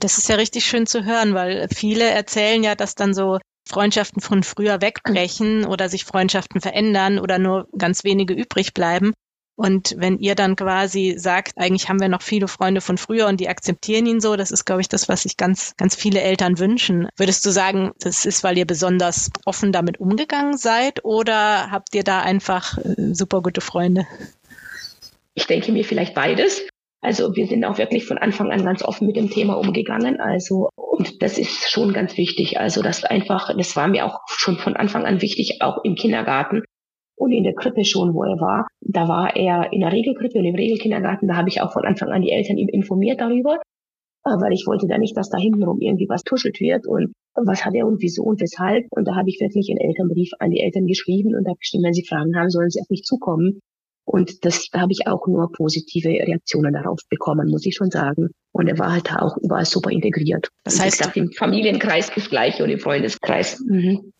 Das 0.00 0.16
ist 0.16 0.28
ja 0.28 0.36
richtig 0.36 0.64
schön 0.64 0.86
zu 0.86 1.04
hören, 1.04 1.34
weil 1.34 1.68
viele 1.74 2.04
erzählen 2.04 2.62
ja, 2.62 2.74
dass 2.74 2.94
dann 2.94 3.12
so 3.12 3.38
Freundschaften 3.66 4.22
von 4.22 4.42
früher 4.42 4.80
wegbrechen 4.80 5.66
oder 5.66 5.88
sich 5.88 6.04
Freundschaften 6.04 6.60
verändern 6.60 7.18
oder 7.18 7.38
nur 7.38 7.68
ganz 7.76 8.04
wenige 8.04 8.32
übrig 8.32 8.72
bleiben. 8.74 9.12
Und 9.56 9.94
wenn 9.96 10.18
ihr 10.18 10.34
dann 10.34 10.54
quasi 10.54 11.14
sagt, 11.16 11.56
eigentlich 11.56 11.88
haben 11.88 12.00
wir 12.00 12.10
noch 12.10 12.20
viele 12.20 12.46
Freunde 12.46 12.82
von 12.82 12.98
früher 12.98 13.26
und 13.26 13.40
die 13.40 13.48
akzeptieren 13.48 14.04
ihn 14.04 14.20
so, 14.20 14.36
das 14.36 14.50
ist, 14.50 14.66
glaube 14.66 14.82
ich, 14.82 14.88
das, 14.88 15.08
was 15.08 15.22
sich 15.22 15.38
ganz, 15.38 15.74
ganz 15.78 15.96
viele 15.96 16.20
Eltern 16.20 16.58
wünschen. 16.58 17.08
Würdest 17.16 17.44
du 17.46 17.50
sagen, 17.50 17.92
das 17.98 18.26
ist, 18.26 18.44
weil 18.44 18.58
ihr 18.58 18.66
besonders 18.66 19.30
offen 19.46 19.72
damit 19.72 19.98
umgegangen 19.98 20.58
seid 20.58 21.04
oder 21.04 21.70
habt 21.70 21.94
ihr 21.94 22.04
da 22.04 22.20
einfach 22.20 22.76
äh, 22.78 23.14
super 23.14 23.40
gute 23.40 23.62
Freunde? 23.62 24.06
Ich 25.32 25.46
denke 25.46 25.72
mir 25.72 25.84
vielleicht 25.84 26.14
beides. 26.14 26.62
Also 27.02 27.36
wir 27.36 27.46
sind 27.46 27.64
auch 27.64 27.78
wirklich 27.78 28.04
von 28.04 28.18
Anfang 28.18 28.50
an 28.50 28.64
ganz 28.64 28.82
offen 28.82 29.06
mit 29.06 29.16
dem 29.16 29.30
Thema 29.30 29.54
umgegangen. 29.54 30.18
Also 30.18 30.70
und 30.76 31.22
das 31.22 31.38
ist 31.38 31.70
schon 31.70 31.92
ganz 31.92 32.16
wichtig. 32.16 32.58
Also 32.58 32.82
das 32.82 33.04
einfach, 33.04 33.54
das 33.56 33.76
war 33.76 33.88
mir 33.88 34.06
auch 34.06 34.20
schon 34.28 34.56
von 34.56 34.76
Anfang 34.76 35.04
an 35.04 35.22
wichtig, 35.22 35.58
auch 35.60 35.84
im 35.84 35.94
Kindergarten, 35.94 36.62
und 37.16 37.32
in 37.32 37.44
der 37.44 37.54
Krippe 37.54 37.84
schon, 37.84 38.14
wo 38.14 38.24
er 38.24 38.38
war. 38.40 38.66
Da 38.80 39.08
war 39.08 39.34
er 39.36 39.72
in 39.72 39.80
der 39.80 39.92
Regelkrippe 39.92 40.38
und 40.38 40.44
im 40.44 40.54
Regelkindergarten. 40.54 41.28
Da 41.28 41.36
habe 41.36 41.48
ich 41.48 41.60
auch 41.60 41.72
von 41.72 41.84
Anfang 41.84 42.10
an 42.10 42.22
die 42.22 42.30
Eltern 42.30 42.58
informiert 42.58 43.20
darüber, 43.20 43.58
weil 44.22 44.52
ich 44.52 44.66
wollte 44.66 44.86
da 44.86 44.98
nicht, 44.98 45.16
dass 45.16 45.30
da 45.30 45.38
hintenrum 45.38 45.80
irgendwie 45.80 46.08
was 46.08 46.22
tuschelt 46.22 46.60
wird 46.60 46.86
und 46.86 47.12
was 47.34 47.64
hat 47.64 47.74
er 47.74 47.86
und 47.86 48.02
wieso 48.02 48.22
und 48.22 48.40
weshalb. 48.40 48.86
Und 48.90 49.08
da 49.08 49.16
habe 49.16 49.28
ich 49.28 49.40
wirklich 49.40 49.70
einen 49.70 49.80
Elternbrief 49.80 50.30
an 50.38 50.50
die 50.50 50.60
Eltern 50.60 50.86
geschrieben 50.86 51.34
und 51.34 51.46
habe 51.48 51.58
geschrieben, 51.58 51.84
wenn 51.84 51.94
sie 51.94 52.04
Fragen 52.04 52.36
haben, 52.36 52.50
sollen 52.50 52.70
sie 52.70 52.80
auf 52.80 52.90
mich 52.90 53.02
zukommen. 53.02 53.60
Und 54.06 54.44
das 54.44 54.68
da 54.70 54.80
habe 54.80 54.92
ich 54.92 55.06
auch 55.08 55.26
nur 55.26 55.50
positive 55.52 56.08
Reaktionen 56.08 56.72
darauf 56.72 57.00
bekommen, 57.10 57.50
muss 57.50 57.66
ich 57.66 57.74
schon 57.74 57.90
sagen. 57.90 58.30
Und 58.52 58.68
er 58.68 58.78
war 58.78 58.92
halt 58.92 59.12
auch 59.12 59.36
überall 59.36 59.66
super 59.66 59.90
integriert. 59.90 60.48
Das 60.64 60.80
heißt, 60.80 60.98
gesagt, 60.98 61.16
im 61.16 61.32
Familienkreis 61.32 62.10
das 62.14 62.30
Gleiche 62.30 62.62
und 62.62 62.70
im 62.70 62.78
Freundeskreis. 62.78 63.60
Mhm. 63.60 64.12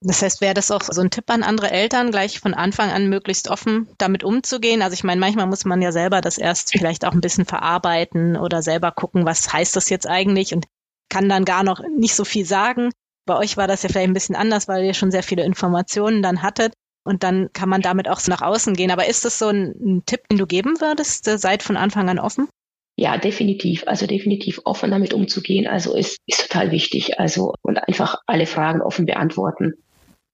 Das 0.00 0.20
heißt, 0.20 0.40
wäre 0.40 0.54
das 0.54 0.72
auch 0.72 0.82
so 0.82 1.00
ein 1.00 1.10
Tipp 1.10 1.26
an 1.28 1.44
andere 1.44 1.70
Eltern, 1.70 2.10
gleich 2.10 2.40
von 2.40 2.54
Anfang 2.54 2.90
an 2.90 3.08
möglichst 3.08 3.48
offen 3.48 3.88
damit 3.98 4.24
umzugehen? 4.24 4.82
Also 4.82 4.94
ich 4.94 5.04
meine, 5.04 5.20
manchmal 5.20 5.46
muss 5.46 5.64
man 5.64 5.80
ja 5.80 5.92
selber 5.92 6.20
das 6.20 6.36
erst 6.36 6.72
vielleicht 6.72 7.04
auch 7.04 7.12
ein 7.12 7.20
bisschen 7.20 7.44
verarbeiten 7.44 8.36
oder 8.36 8.60
selber 8.62 8.90
gucken, 8.90 9.24
was 9.24 9.52
heißt 9.52 9.76
das 9.76 9.88
jetzt 9.88 10.08
eigentlich 10.08 10.52
und 10.52 10.66
kann 11.08 11.28
dann 11.28 11.44
gar 11.44 11.62
noch 11.62 11.80
nicht 11.96 12.16
so 12.16 12.24
viel 12.24 12.44
sagen. 12.44 12.90
Bei 13.24 13.36
euch 13.36 13.56
war 13.56 13.68
das 13.68 13.84
ja 13.84 13.88
vielleicht 13.88 14.08
ein 14.08 14.14
bisschen 14.14 14.34
anders, 14.34 14.66
weil 14.66 14.84
ihr 14.84 14.94
schon 14.94 15.12
sehr 15.12 15.22
viele 15.22 15.44
Informationen 15.44 16.22
dann 16.22 16.42
hattet 16.42 16.74
und 17.04 17.22
dann 17.22 17.52
kann 17.52 17.68
man 17.68 17.82
damit 17.82 18.08
auch 18.08 18.20
nach 18.28 18.42
außen 18.42 18.74
gehen. 18.74 18.90
Aber 18.90 19.06
ist 19.08 19.24
das 19.24 19.38
so 19.38 19.48
ein, 19.48 19.74
ein 19.80 20.02
Tipp, 20.06 20.28
den 20.28 20.38
du 20.38 20.46
geben 20.46 20.80
würdest? 20.80 21.24
Seid 21.24 21.62
von 21.62 21.76
Anfang 21.76 22.08
an 22.08 22.18
offen? 22.18 22.48
Ja, 22.96 23.16
definitiv. 23.16 23.84
Also 23.86 24.06
definitiv 24.06 24.60
offen 24.64 24.90
damit 24.90 25.14
umzugehen. 25.14 25.66
Also 25.66 25.94
ist, 25.94 26.18
ist 26.26 26.48
total 26.48 26.70
wichtig. 26.70 27.18
Also 27.18 27.54
und 27.62 27.78
einfach 27.78 28.16
alle 28.26 28.46
Fragen 28.46 28.82
offen 28.82 29.06
beantworten 29.06 29.74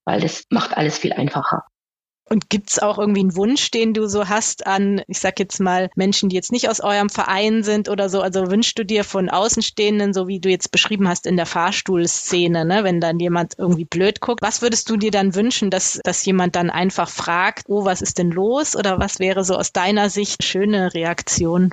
weil 0.08 0.22
das 0.22 0.44
macht 0.48 0.74
alles 0.74 0.96
viel 0.96 1.12
einfacher. 1.12 1.64
Und 2.30 2.50
gibt's 2.50 2.78
auch 2.78 2.98
irgendwie 2.98 3.20
einen 3.20 3.36
Wunsch, 3.36 3.70
den 3.70 3.94
du 3.94 4.06
so 4.06 4.28
hast 4.28 4.66
an, 4.66 5.02
ich 5.06 5.18
sag 5.18 5.38
jetzt 5.38 5.60
mal, 5.60 5.90
Menschen, 5.94 6.28
die 6.28 6.36
jetzt 6.36 6.52
nicht 6.52 6.68
aus 6.68 6.80
eurem 6.80 7.08
Verein 7.08 7.62
sind 7.62 7.88
oder 7.88 8.08
so? 8.08 8.20
Also 8.20 8.50
wünschst 8.50 8.78
du 8.78 8.84
dir 8.84 9.04
von 9.04 9.30
Außenstehenden, 9.30 10.12
so 10.12 10.28
wie 10.28 10.40
du 10.40 10.50
jetzt 10.50 10.70
beschrieben 10.70 11.08
hast 11.08 11.26
in 11.26 11.36
der 11.36 11.46
Fahrstuhlszene, 11.46 12.64
ne, 12.64 12.84
wenn 12.84 13.00
dann 13.00 13.18
jemand 13.18 13.54
irgendwie 13.58 13.86
blöd 13.86 14.20
guckt, 14.20 14.42
was 14.42 14.60
würdest 14.60 14.90
du 14.90 14.96
dir 14.96 15.10
dann 15.10 15.34
wünschen, 15.34 15.70
dass, 15.70 16.00
dass 16.04 16.24
jemand 16.24 16.54
dann 16.56 16.70
einfach 16.70 17.08
fragt, 17.08 17.64
oh, 17.68 17.84
was 17.84 18.02
ist 18.02 18.18
denn 18.18 18.30
los? 18.30 18.76
Oder 18.76 18.98
was 18.98 19.18
wäre 19.18 19.44
so 19.44 19.54
aus 19.54 19.72
deiner 19.72 20.10
Sicht 20.10 20.44
schöne 20.44 20.92
Reaktion? 20.92 21.72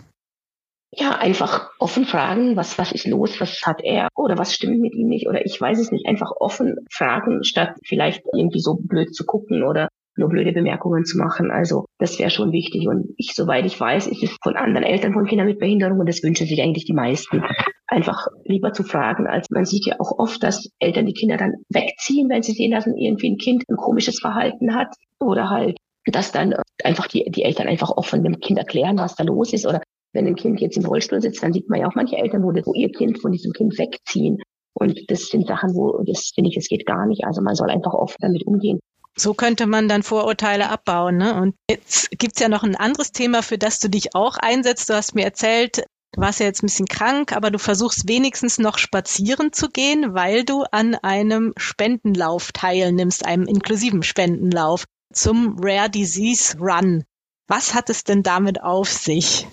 ja, 0.98 1.18
einfach 1.18 1.72
offen 1.80 2.06
fragen, 2.06 2.56
was, 2.56 2.78
was 2.78 2.92
ist 2.92 3.06
los, 3.06 3.40
was 3.40 3.62
hat 3.66 3.82
er 3.84 4.08
oder 4.16 4.38
was 4.38 4.54
stimmt 4.54 4.80
mit 4.80 4.94
ihm 4.94 5.10
nicht 5.10 5.28
oder 5.28 5.46
ich 5.46 5.60
weiß 5.60 5.80
es 5.80 5.92
nicht. 5.92 6.08
Einfach 6.08 6.32
offen 6.40 6.86
fragen, 6.90 7.44
statt 7.44 7.76
vielleicht 7.84 8.24
irgendwie 8.34 8.62
so 8.62 8.76
blöd 8.76 9.14
zu 9.14 9.26
gucken 9.26 9.64
oder 9.64 9.90
nur 10.18 10.30
blöde 10.30 10.52
Bemerkungen 10.52 11.06
zu 11.06 11.18
machen. 11.18 11.52
Also 11.52 11.86
das 12.00 12.18
wäre 12.20 12.30
schon 12.30 12.52
wichtig. 12.52 12.88
Und 12.88 13.14
ich, 13.18 13.34
soweit 13.34 13.66
ich 13.66 13.80
weiß, 13.80 14.08
ist 14.08 14.24
es 14.24 14.38
von 14.42 14.56
anderen 14.56 14.86
Eltern 14.86 15.14
von 15.14 15.26
Kindern 15.26 15.48
mit 15.48 15.60
Behinderung 15.60 16.00
und 16.00 16.08
das 16.08 16.24
wünschen 16.24 16.48
sich 16.48 16.62
eigentlich 16.62 16.86
die 16.86 16.94
meisten. 16.94 17.44
Einfach 17.88 18.28
lieber 18.46 18.74
zu 18.74 18.84
fragen, 18.84 19.28
als 19.28 19.50
man 19.50 19.66
sieht 19.66 19.86
ja 19.86 19.96
auch 20.00 20.18
oft, 20.18 20.42
dass 20.42 20.70
Eltern 20.80 21.06
die 21.06 21.14
Kinder 21.14 21.38
dann 21.38 21.54
wegziehen, 21.70 22.30
wenn 22.30 22.42
sie 22.42 22.54
sehen, 22.54 22.72
dass 22.72 22.88
irgendwie 22.88 23.32
ein 23.32 23.38
Kind 23.38 23.64
ein 23.70 23.78
komisches 23.78 24.20
Verhalten 24.20 24.74
hat 24.74 24.96
oder 25.20 25.50
halt 25.50 25.78
dass 26.12 26.32
dann 26.32 26.54
einfach 26.84 27.08
die, 27.08 27.30
die 27.32 27.44
Eltern 27.44 27.68
einfach 27.68 27.90
offen 27.90 28.24
dem 28.24 28.40
Kind 28.40 28.60
erklären, 28.60 28.98
was 28.98 29.16
da 29.16 29.24
los 29.24 29.54
ist 29.54 29.66
oder 29.66 29.82
wenn 30.14 30.28
ein 30.28 30.36
Kind 30.36 30.62
jetzt 30.62 30.78
im 30.78 30.86
Rollstuhl 30.86 31.22
sitzt, 31.22 31.44
dann 31.44 31.54
sieht 31.54 31.70
man 31.70 31.82
ja 31.82 31.88
auch 31.88 31.96
manche 31.96 32.18
Eltern, 32.18 32.44
wo, 32.44 32.50
wo 32.50 32.74
ihr 32.74 32.92
Kind 32.92 33.20
von 33.20 33.32
diesem 33.32 33.52
Kind 33.52 33.78
wegziehen. 33.78 34.38
Und 34.74 35.00
das 35.10 35.28
sind 35.28 35.48
Sachen, 35.48 35.74
wo 35.74 36.04
das 36.04 36.32
finde 36.34 36.50
ich, 36.50 36.58
es 36.58 36.68
geht 36.68 36.86
gar 36.86 37.06
nicht. 37.06 37.24
Also 37.26 37.42
man 37.42 37.56
soll 37.56 37.70
einfach 37.70 37.94
oft 37.94 38.18
damit 38.20 38.46
umgehen. 38.46 38.80
So 39.18 39.34
könnte 39.34 39.66
man 39.66 39.88
dann 39.88 40.04
Vorurteile 40.04 40.70
abbauen. 40.70 41.18
Ne? 41.18 41.40
Und 41.42 41.56
jetzt 41.70 42.10
gibt's 42.12 42.40
ja 42.40 42.50
noch 42.50 42.64
ein 42.64 42.76
anderes 42.76 43.12
Thema, 43.12 43.42
für 43.44 43.58
das 43.58 43.80
du 43.80 43.90
dich 43.90 44.14
auch 44.14 44.38
einsetzt. 44.38 44.90
Du 44.90 44.94
hast 44.94 45.16
mir 45.16 45.24
erzählt, 45.24 45.86
du 46.12 46.22
warst 46.22 46.40
ja 46.40 46.46
jetzt 46.46 46.64
ein 46.64 46.68
bisschen 46.68 46.88
krank, 46.88 47.32
aber 47.32 47.50
du 47.50 47.58
versuchst 47.58 48.08
wenigstens 48.08 48.58
noch 48.58 48.78
spazieren 48.78 49.54
zu 49.54 49.70
gehen, 49.70 50.14
weil 50.14 50.44
du 50.44 50.64
an 50.72 50.96
einem 50.96 51.54
Spendenlauf 51.56 52.52
teilnimmst, 52.52 53.26
einem 53.26 53.48
inklusiven 53.48 54.04
Spendenlauf 54.04 54.86
zum 55.14 55.58
Rare 55.60 55.90
Disease 55.90 56.58
Run. 56.60 57.06
Was 57.48 57.74
hat 57.74 57.90
es 57.90 58.04
denn 58.04 58.24
damit 58.24 58.62
auf 58.62 58.92
sich? 58.92 59.48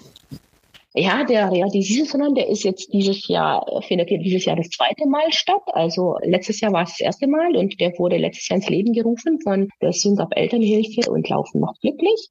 Ja, 0.94 1.24
der 1.24 1.50
Real 1.50 1.70
Disease-Run, 1.70 2.34
der 2.34 2.48
ist 2.48 2.64
jetzt 2.64 2.92
dieses 2.92 3.26
Jahr, 3.26 3.64
findet 3.88 4.10
dieses 4.10 4.44
Jahr 4.44 4.56
das 4.56 4.68
zweite 4.68 5.06
Mal 5.06 5.32
statt. 5.32 5.62
Also 5.72 6.18
letztes 6.22 6.60
Jahr 6.60 6.72
war 6.72 6.82
es 6.82 6.90
das 6.90 7.00
erste 7.00 7.26
Mal 7.26 7.56
und 7.56 7.80
der 7.80 7.98
wurde 7.98 8.18
letztes 8.18 8.48
Jahr 8.48 8.58
ins 8.58 8.68
Leben 8.68 8.92
gerufen 8.92 9.40
von 9.42 9.70
der 9.80 9.92
Syngap 9.92 10.36
Elternhilfe 10.36 11.10
und 11.10 11.26
Laufen 11.30 11.60
noch 11.60 11.72
glücklich. 11.80 12.28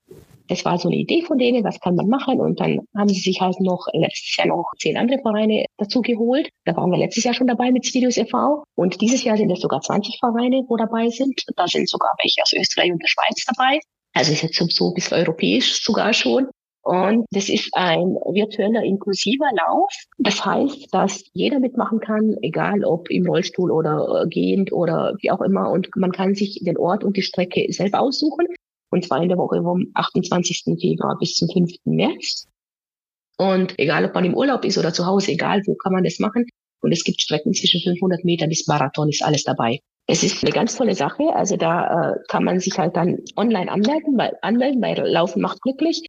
Das 0.47 0.63
war 0.63 0.78
so 0.78 0.89
eine 0.89 0.97
Idee 0.97 1.24
von 1.24 1.39
denen, 1.39 1.63
was 1.63 1.80
kann 1.80 1.95
man 1.95 2.08
machen? 2.08 2.39
Und 2.39 2.60
dann 2.60 2.82
haben 2.95 3.10
sie 3.10 3.21
sich 3.21 3.41
halt 3.41 3.60
noch 3.62 3.88
letztes 3.93 4.36
Jahr 4.38 4.47
noch 4.47 4.69
zehn 4.78 4.97
andere 4.97 5.19
Vereine 5.21 5.65
dazu 5.78 6.02
geholt. 6.02 6.50
Da 6.65 6.76
waren 6.76 6.91
wir 6.91 6.97
letztes 7.00 7.24
Jahr 7.24 7.34
schon 7.34 7.47
dabei 7.47 7.71
mit 7.71 7.86
Studios 7.86 8.17
e.V. 8.17 8.63
Und 8.76 9.02
dieses 9.02 9.24
Jahr 9.24 9.38
sind 9.38 9.50
es 9.50 9.62
sogar 9.62 9.82
20 9.82 10.19
Vereine, 10.19 10.63
wo 10.67 10.78
dabei 10.78 11.10
sind. 11.10 11.41
Da 11.56 11.67
sind 11.67 11.89
sogar 11.89 12.12
welche 12.21 12.43
aus 12.43 12.54
Österreich 12.54 12.91
und 12.91 13.02
der 13.02 13.08
Schweiz 13.08 13.43
dabei. 13.45 13.80
Also 14.13 14.34
ist 14.34 14.43
jetzt 14.43 14.76
so 14.76 14.89
ein 14.89 14.93
bisschen 14.93 15.17
europäisch 15.17 15.82
sogar 15.82 16.13
schon. 16.13 16.47
Und 16.84 17.28
das 17.32 17.50
ist 17.50 17.70
ein 17.74 18.15
virtueller 18.15 18.84
inklusiver 18.84 19.50
Lauf. 19.54 19.94
Das 20.17 20.44
heißt, 20.44 20.88
dass 20.91 21.24
jeder 21.34 21.60
mitmachen 21.60 22.00
kann, 22.00 22.38
egal 22.41 22.84
ob 22.84 23.10
im 23.12 23.28
Rollstuhl 23.28 23.72
oder 23.72 24.24
äh, 24.24 24.28
gehend 24.28 24.72
oder 24.72 25.15
wie 25.20 25.30
auch 25.30 25.41
immer. 25.41 25.70
Und 25.70 25.89
man 25.96 26.12
kann 26.12 26.34
sich 26.34 26.60
den 26.63 26.78
Ort 26.78 27.04
und 27.04 27.17
die 27.17 27.22
Strecke 27.22 27.72
selber 27.72 28.00
aussuchen. 28.00 28.48
Und 28.89 29.06
zwar 29.06 29.22
in 29.22 29.30
der 29.30 29.38
Woche 29.38 29.62
vom 29.62 29.91
28. 29.94 30.63
Februar 30.80 31.17
bis 31.20 31.36
zum 31.36 31.50
5. 31.50 31.72
März. 31.86 32.48
Und 33.38 33.78
egal, 33.80 34.06
ob 34.06 34.13
man 34.13 34.26
im 34.26 34.36
Urlaub 34.36 34.65
ist 34.65 34.78
oder 34.78 34.91
zu 34.91 35.06
Hause, 35.06 35.32
egal 35.32 35.62
wo 35.65 35.76
kann 35.76 35.94
man 35.94 36.04
das 36.04 36.20
machen. 36.20 36.46
Und 36.82 36.91
es 36.91 37.04
gibt 37.04 37.22
Strecken 37.22 37.54
zwischen 37.54 37.82
500 37.82 38.24
Meter 38.24 38.48
bis 38.48 38.67
Marathon, 38.67 39.10
ist 39.10 39.24
alles 39.24 39.44
dabei. 39.44 39.80
Es 40.08 40.24
ist 40.24 40.44
eine 40.44 40.52
ganz 40.52 40.76
tolle 40.76 40.96
Sache. 40.96 41.34
Also 41.34 41.58
da 41.58 42.12
äh, 42.12 42.15
kann 42.28 42.44
man 42.44 42.60
sich 42.60 42.78
halt 42.78 42.96
dann 42.96 43.20
online 43.38 43.72
anmelden, 43.72 44.17
weil 44.17 44.36
anmelden, 44.41 44.82
weil 44.82 44.98
Laufen 45.08 45.41
macht 45.41 45.62
glücklich. 45.62 46.06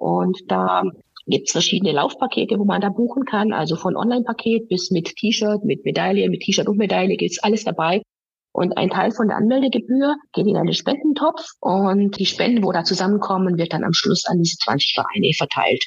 Und 0.00 0.50
da 0.50 0.82
gibt's 1.26 1.52
verschiedene 1.52 1.92
Laufpakete, 1.92 2.58
wo 2.58 2.64
man 2.64 2.80
da 2.80 2.88
buchen 2.88 3.26
kann, 3.26 3.52
also 3.52 3.76
von 3.76 3.96
Online-Paket 3.96 4.68
bis 4.68 4.90
mit 4.90 5.14
T-Shirt, 5.14 5.62
mit 5.62 5.84
Medaille, 5.84 6.30
mit 6.30 6.40
T-Shirt 6.40 6.68
und 6.68 6.78
Medaille 6.78 7.16
gibt's 7.16 7.42
alles 7.42 7.64
dabei. 7.64 8.02
Und 8.52 8.78
ein 8.78 8.88
Teil 8.88 9.12
von 9.12 9.28
der 9.28 9.36
Anmeldegebühr 9.36 10.16
geht 10.32 10.46
in 10.46 10.56
einen 10.56 10.72
Spendentopf 10.72 11.44
und 11.60 12.18
die 12.18 12.24
Spenden, 12.24 12.64
wo 12.64 12.72
da 12.72 12.82
zusammenkommen, 12.82 13.58
wird 13.58 13.74
dann 13.74 13.84
am 13.84 13.92
Schluss 13.92 14.24
an 14.26 14.38
diese 14.38 14.56
20 14.56 14.94
Vereine 14.94 15.32
verteilt. 15.36 15.84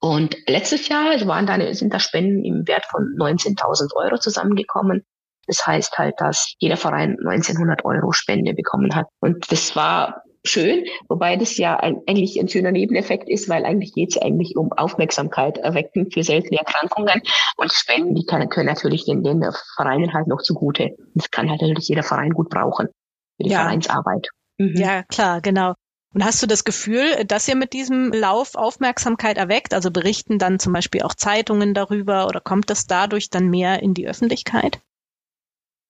Und 0.00 0.36
letztes 0.46 0.88
Jahr 0.88 1.26
waren 1.26 1.46
da, 1.46 1.74
sind 1.74 1.92
da 1.92 1.98
Spenden 1.98 2.44
im 2.44 2.68
Wert 2.68 2.86
von 2.86 3.02
19.000 3.18 3.94
Euro 3.96 4.18
zusammengekommen. 4.18 5.04
Das 5.48 5.66
heißt 5.66 5.98
halt, 5.98 6.14
dass 6.18 6.54
jeder 6.60 6.76
Verein 6.76 7.16
1900 7.18 7.84
Euro 7.84 8.12
Spende 8.12 8.54
bekommen 8.54 8.94
hat. 8.94 9.06
Und 9.20 9.50
das 9.50 9.74
war 9.74 10.22
schön, 10.46 10.84
wobei 11.08 11.36
das 11.36 11.56
ja 11.56 11.76
ein, 11.76 12.00
eigentlich 12.06 12.38
ein 12.40 12.48
schöner 12.48 12.72
Nebeneffekt 12.72 13.28
ist, 13.28 13.48
weil 13.48 13.64
eigentlich 13.64 13.92
geht 13.92 14.10
es 14.10 14.22
eigentlich 14.22 14.56
um 14.56 14.72
Aufmerksamkeit 14.72 15.58
erwecken 15.58 16.10
für 16.10 16.22
seltene 16.22 16.58
Erkrankungen 16.58 17.22
und 17.56 17.72
Spenden, 17.72 18.14
die 18.14 18.24
kann, 18.24 18.48
können 18.48 18.66
natürlich 18.66 19.04
den, 19.04 19.22
den 19.22 19.44
Vereinen 19.74 20.12
halt 20.12 20.26
noch 20.26 20.42
zugute. 20.42 20.96
Das 21.14 21.30
kann 21.30 21.50
halt 21.50 21.62
natürlich 21.62 21.88
jeder 21.88 22.02
Verein 22.02 22.30
gut 22.30 22.50
brauchen 22.50 22.88
für 23.36 23.44
die 23.44 23.50
ja. 23.50 23.62
Vereinsarbeit. 23.62 24.28
Mhm. 24.58 24.76
Ja, 24.76 25.02
klar, 25.02 25.40
genau. 25.40 25.74
Und 26.14 26.24
hast 26.24 26.42
du 26.42 26.46
das 26.46 26.64
Gefühl, 26.64 27.26
dass 27.26 27.46
ihr 27.46 27.56
mit 27.56 27.74
diesem 27.74 28.10
Lauf 28.10 28.54
Aufmerksamkeit 28.54 29.36
erweckt? 29.36 29.74
Also 29.74 29.90
berichten 29.90 30.38
dann 30.38 30.58
zum 30.58 30.72
Beispiel 30.72 31.02
auch 31.02 31.14
Zeitungen 31.14 31.74
darüber 31.74 32.26
oder 32.26 32.40
kommt 32.40 32.70
das 32.70 32.86
dadurch 32.86 33.28
dann 33.28 33.50
mehr 33.50 33.82
in 33.82 33.92
die 33.92 34.08
Öffentlichkeit? 34.08 34.80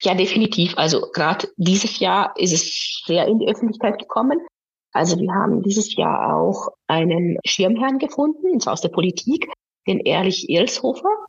Ja, 0.02 0.14
definitiv. 0.14 0.76
Also 0.76 1.10
gerade 1.12 1.48
dieses 1.56 1.98
Jahr 1.98 2.34
ist 2.36 2.52
es 2.52 3.02
sehr 3.06 3.26
in 3.26 3.38
die 3.38 3.48
Öffentlichkeit 3.48 3.98
gekommen. 3.98 4.40
Also 4.92 5.18
wir 5.18 5.32
haben 5.32 5.62
dieses 5.62 5.94
Jahr 5.94 6.36
auch 6.36 6.68
einen 6.86 7.38
Schirmherrn 7.44 7.98
gefunden, 7.98 8.52
und 8.52 8.62
zwar 8.62 8.74
aus 8.74 8.80
der 8.80 8.88
Politik, 8.88 9.50
den 9.86 10.00
Ehrlich 10.00 10.48
Ershofer. 10.48 11.26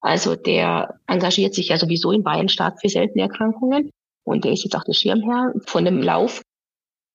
Also 0.00 0.34
der 0.34 0.98
engagiert 1.06 1.54
sich 1.54 1.68
ja 1.68 1.78
sowieso 1.78 2.12
in 2.12 2.22
Bayern 2.22 2.48
stark 2.48 2.80
für 2.80 2.88
seltene 2.88 3.24
Erkrankungen 3.24 3.90
und 4.24 4.44
der 4.44 4.52
ist 4.52 4.64
jetzt 4.64 4.74
auch 4.76 4.84
der 4.84 4.94
Schirmherr 4.94 5.52
von 5.66 5.84
dem 5.84 6.02
Lauf. 6.02 6.42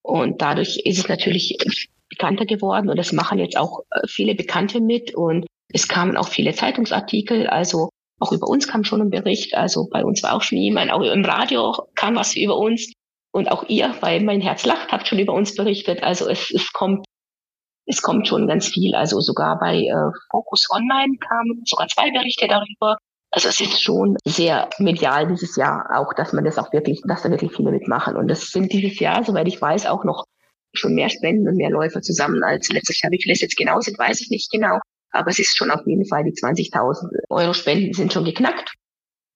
Und 0.04 0.42
dadurch 0.42 0.82
ist 0.86 1.00
es 1.00 1.08
natürlich 1.08 1.58
bekannter 2.10 2.46
geworden 2.46 2.90
und 2.90 2.98
das 2.98 3.12
machen 3.12 3.40
jetzt 3.40 3.58
auch 3.58 3.82
äh, 3.90 4.08
viele 4.08 4.36
Bekannte 4.36 4.82
mit 4.82 5.16
und 5.16 5.48
es 5.74 5.88
kamen 5.88 6.16
auch 6.16 6.28
viele 6.28 6.54
Zeitungsartikel, 6.54 7.48
also 7.48 7.90
auch 8.20 8.32
über 8.32 8.48
uns 8.48 8.68
kam 8.68 8.84
schon 8.84 9.02
ein 9.02 9.10
Bericht, 9.10 9.56
also 9.56 9.88
bei 9.92 10.04
uns 10.04 10.24
war 10.24 10.34
auch 10.34 10.42
schon 10.42 10.58
jemand, 10.58 10.92
auch 10.92 11.02
im 11.02 11.26
Radio 11.26 11.76
kam 11.96 12.16
was 12.16 12.36
über 12.36 12.58
uns 12.58 12.94
und 13.32 13.52
auch 13.52 13.66
ihr, 13.68 13.94
weil 14.00 14.24
mein 14.24 14.42
Herz 14.42 14.66
lacht, 14.66 14.92
habt 14.92 15.08
schon 15.08 15.20
über 15.20 15.34
uns 15.34 15.56
berichtet. 15.56 16.02
Also 16.04 16.30
es, 16.30 16.52
es 16.52 16.72
kommt, 16.72 17.06
es 17.86 18.02
kommt 18.02 18.28
schon 18.28 18.48
ganz 18.48 18.68
viel. 18.68 18.96
Also 18.96 19.20
sogar 19.20 19.60
bei 19.60 19.76
äh, 19.76 20.12
Focus 20.32 20.68
Online 20.72 21.18
kamen 21.18 21.62
sogar 21.66 21.88
zwei 21.88 22.12
Berichte 22.12 22.48
darüber. 22.48 22.98
Also 23.32 23.50
es 23.50 23.60
ist 23.60 23.82
schon 23.82 24.16
sehr 24.24 24.70
medial 24.80 25.28
dieses 25.28 25.58
Jahr 25.58 25.90
auch, 25.94 26.14
dass 26.14 26.32
man 26.32 26.46
das 26.46 26.58
auch 26.58 26.72
wirklich, 26.72 27.02
dass 27.06 27.24
da 27.24 27.30
wirklich 27.30 27.52
viele 27.52 27.72
mitmachen. 27.72 28.16
Und 28.16 28.30
das 28.30 28.52
sind 28.52 28.72
dieses 28.72 28.98
Jahr, 29.00 29.26
soweit 29.26 29.50
ich 29.50 29.62
weiß, 29.62 29.88
auch 29.88 30.06
noch 30.06 30.24
schon 30.74 30.94
mehr 30.94 31.10
Spenden 31.10 31.50
und 31.50 31.58
mehr 31.58 31.70
Läufer 31.70 32.02
zusammen 32.02 32.42
als 32.44 32.70
letztes 32.70 33.02
Jahr. 33.02 33.12
Wie 33.12 33.22
viele 33.22 33.34
es 33.34 33.42
jetzt 33.42 33.58
genau 33.58 33.82
sind, 33.82 34.00
weiß 34.00 34.22
ich 34.22 34.30
nicht 34.30 34.50
genau. 34.52 34.80
Aber 35.16 35.30
es 35.30 35.40
ist 35.40 35.58
schon 35.58 35.72
auf 35.72 35.82
jeden 35.86 36.06
Fall, 36.06 36.24
die 36.24 36.34
20.000 36.34 37.24
Euro 37.30 37.54
Spenden 37.54 37.94
sind 37.94 38.14
schon 38.14 38.26
geknackt. 38.26 38.74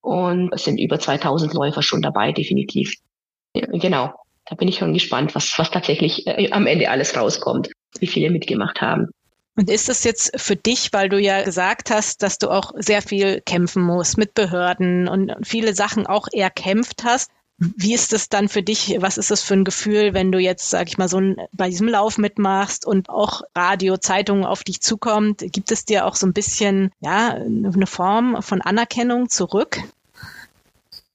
Und 0.01 0.53
es 0.53 0.63
sind 0.63 0.79
über 0.79 0.97
2.000 0.97 1.53
Läufer 1.53 1.81
schon 1.81 2.01
dabei, 2.01 2.31
definitiv. 2.31 2.93
Ja, 3.53 3.65
genau. 3.67 4.13
Da 4.45 4.55
bin 4.55 4.67
ich 4.67 4.77
schon 4.77 4.93
gespannt, 4.93 5.35
was, 5.35 5.53
was 5.57 5.69
tatsächlich 5.71 6.25
äh, 6.25 6.51
am 6.51 6.65
Ende 6.65 6.89
alles 6.89 7.15
rauskommt, 7.15 7.69
wie 7.99 8.07
viele 8.07 8.29
mitgemacht 8.29 8.81
haben. 8.81 9.09
Und 9.55 9.69
ist 9.69 9.89
das 9.89 10.03
jetzt 10.05 10.39
für 10.39 10.55
dich, 10.55 10.93
weil 10.93 11.09
du 11.09 11.19
ja 11.19 11.43
gesagt 11.43 11.91
hast, 11.91 12.23
dass 12.23 12.37
du 12.37 12.49
auch 12.49 12.71
sehr 12.77 13.01
viel 13.01 13.41
kämpfen 13.41 13.83
musst 13.83 14.17
mit 14.17 14.33
Behörden 14.33 15.07
und 15.07 15.33
viele 15.43 15.75
Sachen 15.75 16.07
auch 16.07 16.27
erkämpft 16.31 17.03
hast, 17.03 17.29
wie 17.59 17.93
ist 17.93 18.13
das 18.13 18.29
dann 18.29 18.47
für 18.47 18.63
dich? 18.63 18.95
Was 18.99 19.17
ist 19.17 19.31
das 19.31 19.43
für 19.43 19.53
ein 19.53 19.65
Gefühl, 19.65 20.13
wenn 20.13 20.31
du 20.31 20.39
jetzt, 20.39 20.69
sag 20.69 20.87
ich 20.87 20.97
mal, 20.97 21.09
so 21.09 21.17
ein, 21.17 21.35
bei 21.51 21.69
diesem 21.69 21.89
Lauf 21.89 22.17
mitmachst 22.17 22.85
und 22.85 23.09
auch 23.09 23.41
Radio, 23.53 23.97
Zeitungen 23.97 24.45
auf 24.45 24.63
dich 24.63 24.81
zukommt? 24.81 25.43
Gibt 25.51 25.71
es 25.71 25.83
dir 25.83 26.05
auch 26.05 26.15
so 26.15 26.25
ein 26.25 26.33
bisschen, 26.33 26.91
ja, 27.01 27.33
eine 27.33 27.85
Form 27.85 28.41
von 28.41 28.61
Anerkennung 28.61 29.29
zurück? 29.29 29.79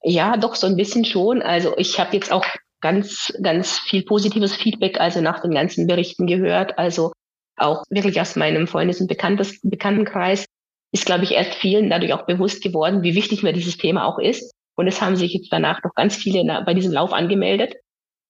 Ja, 0.03 0.37
doch 0.37 0.55
so 0.55 0.67
ein 0.67 0.77
bisschen 0.77 1.07
schon. 1.07 1.41
Also 1.41 1.79
ich 1.79 1.99
habe 1.99 2.15
jetzt 2.15 2.31
auch 2.31 2.45
ganz, 2.83 3.33
ganz 3.43 3.79
viel 3.79 4.03
positives 4.03 4.55
Feedback 4.55 5.01
also 5.01 5.23
nach 5.23 5.41
den 5.41 5.53
ganzen 5.53 5.87
Berichten 5.87 6.27
gehört. 6.27 6.79
Also 6.79 7.13
auch 7.57 7.85
wirklich 7.89 8.21
aus 8.21 8.37
meinem 8.37 8.67
Freundes- 8.67 9.01
und 9.01 9.07
Bekanntes, 9.07 9.61
Bekanntenkreis 9.63 10.45
ist, 10.93 11.07
glaube 11.07 11.25
ich, 11.25 11.33
erst 11.33 11.55
vielen 11.55 11.89
dadurch 11.89 12.13
auch 12.13 12.27
bewusst 12.27 12.63
geworden, 12.63 13.03
wie 13.03 13.15
wichtig 13.15 13.43
mir 13.43 13.55
dieses 13.55 13.79
Thema 13.79 14.05
auch 14.05 14.19
ist. 14.19 14.53
Und 14.77 14.87
es 14.87 15.01
haben 15.01 15.17
sich 15.17 15.33
jetzt 15.35 15.53
danach 15.53 15.83
noch 15.83 15.95
ganz 15.95 16.17
viele 16.17 16.63
bei 16.65 16.75
diesem 16.75 16.93
Lauf 16.93 17.13
angemeldet. 17.13 17.75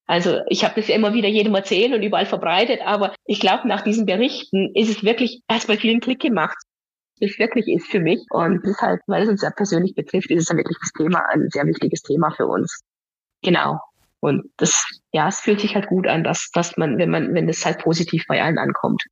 Also 0.06 0.40
ich 0.48 0.64
habe 0.64 0.74
das 0.76 0.88
ja 0.88 0.94
immer 0.94 1.14
wieder 1.14 1.28
jedem 1.28 1.54
erzählt 1.54 1.94
und 1.94 2.02
überall 2.02 2.26
verbreitet, 2.26 2.80
aber 2.84 3.14
ich 3.24 3.40
glaube, 3.40 3.66
nach 3.66 3.80
diesen 3.80 4.04
Berichten 4.04 4.70
ist 4.74 4.90
es 4.90 5.02
wirklich 5.02 5.42
erst 5.48 5.66
bei 5.66 5.78
vielen 5.78 6.00
Klick 6.00 6.20
gemacht. 6.20 6.56
Das 7.20 7.38
wirklich 7.38 7.68
ist 7.68 7.86
für 7.86 8.00
mich. 8.00 8.20
Und 8.30 8.60
deshalb, 8.66 9.00
weil 9.06 9.22
es 9.22 9.28
uns 9.28 9.42
ja 9.42 9.50
persönlich 9.50 9.94
betrifft, 9.94 10.30
ist 10.30 10.42
es 10.42 10.46
dann 10.46 10.58
wirklich 10.58 10.76
das 10.80 10.92
Thema, 10.92 11.24
ein 11.32 11.48
sehr 11.48 11.64
wichtiges 11.64 12.02
Thema 12.02 12.30
für 12.32 12.46
uns. 12.46 12.80
Genau. 13.42 13.78
Und 14.20 14.50
das, 14.56 14.84
ja, 15.12 15.28
es 15.28 15.40
fühlt 15.40 15.60
sich 15.60 15.74
halt 15.74 15.86
gut 15.86 16.06
an, 16.06 16.24
dass, 16.24 16.50
dass 16.52 16.76
man, 16.76 16.98
wenn 16.98 17.10
man, 17.10 17.34
wenn 17.34 17.48
es 17.48 17.64
halt 17.64 17.78
positiv 17.78 18.24
bei 18.26 18.42
allen 18.42 18.58
ankommt. 18.58 19.02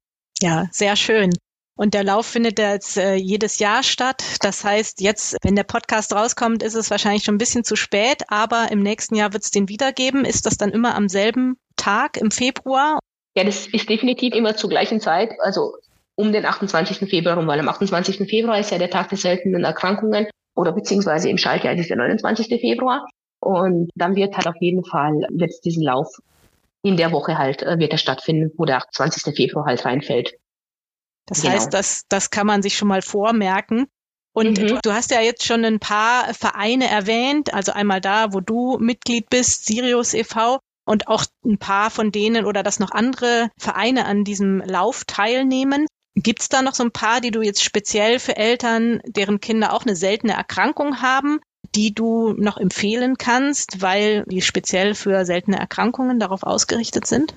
Ja, 0.40 0.66
sehr 0.72 0.96
schön. 0.96 1.30
Und 1.74 1.94
der 1.94 2.04
Lauf 2.04 2.26
findet 2.26 2.58
jetzt 2.58 2.98
äh, 2.98 3.14
jedes 3.14 3.58
Jahr 3.58 3.82
statt. 3.82 4.22
Das 4.40 4.64
heißt, 4.64 5.00
jetzt, 5.00 5.36
wenn 5.42 5.56
der 5.56 5.64
Podcast 5.64 6.14
rauskommt, 6.14 6.62
ist 6.62 6.74
es 6.74 6.90
wahrscheinlich 6.90 7.24
schon 7.24 7.36
ein 7.36 7.38
bisschen 7.38 7.64
zu 7.64 7.76
spät, 7.76 8.22
aber 8.28 8.70
im 8.70 8.80
nächsten 8.80 9.14
Jahr 9.14 9.32
wird 9.32 9.44
es 9.44 9.50
den 9.50 9.68
wiedergeben. 9.68 10.24
Ist 10.24 10.46
das 10.46 10.56
dann 10.58 10.70
immer 10.70 10.94
am 10.94 11.08
selben 11.08 11.56
Tag 11.76 12.18
im 12.18 12.30
Februar? 12.30 12.98
Ja, 13.34 13.44
das 13.44 13.66
ist 13.66 13.88
definitiv 13.88 14.34
immer 14.34 14.56
zur 14.56 14.68
gleichen 14.68 15.00
Zeit, 15.00 15.32
also 15.40 15.74
um 16.14 16.32
den 16.32 16.44
28. 16.44 17.08
Februar 17.08 17.36
rum, 17.36 17.46
weil 17.46 17.58
am 17.58 17.68
28. 17.68 18.28
Februar 18.28 18.58
ist 18.58 18.70
ja 18.70 18.78
der 18.78 18.90
Tag 18.90 19.08
der 19.08 19.18
seltenen 19.18 19.64
Erkrankungen 19.64 20.26
oder 20.54 20.72
beziehungsweise 20.72 21.30
im 21.30 21.38
Schaltjahr 21.38 21.74
ist 21.74 21.88
der 21.88 21.96
29. 21.96 22.60
Februar. 22.60 23.06
Und 23.40 23.90
dann 23.96 24.14
wird 24.14 24.36
halt 24.36 24.46
auf 24.46 24.54
jeden 24.60 24.84
Fall, 24.84 25.26
wird 25.30 25.52
diesen 25.64 25.82
Lauf 25.82 26.08
in 26.82 26.96
der 26.96 27.12
Woche 27.12 27.38
halt, 27.38 27.62
äh, 27.62 27.78
wird 27.78 27.92
er 27.92 27.98
stattfinden, 27.98 28.52
wo 28.56 28.64
der 28.64 28.76
28. 28.76 29.34
Februar 29.34 29.64
halt 29.64 29.84
reinfällt. 29.84 30.34
Das 31.26 31.42
genau. 31.42 31.54
heißt, 31.54 31.72
das, 31.72 32.02
das 32.08 32.30
kann 32.30 32.46
man 32.46 32.62
sich 32.62 32.76
schon 32.76 32.88
mal 32.88 33.02
vormerken. 33.02 33.86
Und 34.34 34.58
mhm. 34.58 34.66
du, 34.66 34.78
du, 34.82 34.92
hast 34.92 35.10
ja 35.10 35.20
jetzt 35.20 35.44
schon 35.44 35.64
ein 35.64 35.78
paar 35.78 36.32
Vereine 36.34 36.88
erwähnt, 36.88 37.52
also 37.52 37.72
einmal 37.72 38.00
da, 38.00 38.32
wo 38.32 38.40
du 38.40 38.78
Mitglied 38.78 39.28
bist, 39.28 39.66
Sirius 39.66 40.14
e.V. 40.14 40.58
und 40.86 41.08
auch 41.08 41.24
ein 41.44 41.58
paar 41.58 41.90
von 41.90 42.12
denen 42.12 42.46
oder 42.46 42.62
dass 42.62 42.80
noch 42.80 42.92
andere 42.92 43.50
Vereine 43.58 44.06
an 44.06 44.24
diesem 44.24 44.60
Lauf 44.60 45.04
teilnehmen. 45.04 45.86
Gibt 46.14 46.42
es 46.42 46.48
da 46.48 46.62
noch 46.62 46.74
so 46.74 46.82
ein 46.82 46.92
paar, 46.92 47.20
die 47.20 47.30
du 47.30 47.42
jetzt 47.42 47.62
speziell 47.62 48.18
für 48.18 48.36
Eltern, 48.36 49.00
deren 49.06 49.40
Kinder 49.40 49.72
auch 49.72 49.84
eine 49.84 49.96
seltene 49.96 50.34
Erkrankung 50.34 51.00
haben, 51.00 51.40
die 51.74 51.94
du 51.94 52.32
noch 52.34 52.58
empfehlen 52.58 53.16
kannst, 53.16 53.80
weil 53.80 54.24
die 54.26 54.42
speziell 54.42 54.94
für 54.94 55.24
seltene 55.24 55.58
Erkrankungen 55.58 56.20
darauf 56.20 56.42
ausgerichtet 56.42 57.06
sind? 57.06 57.34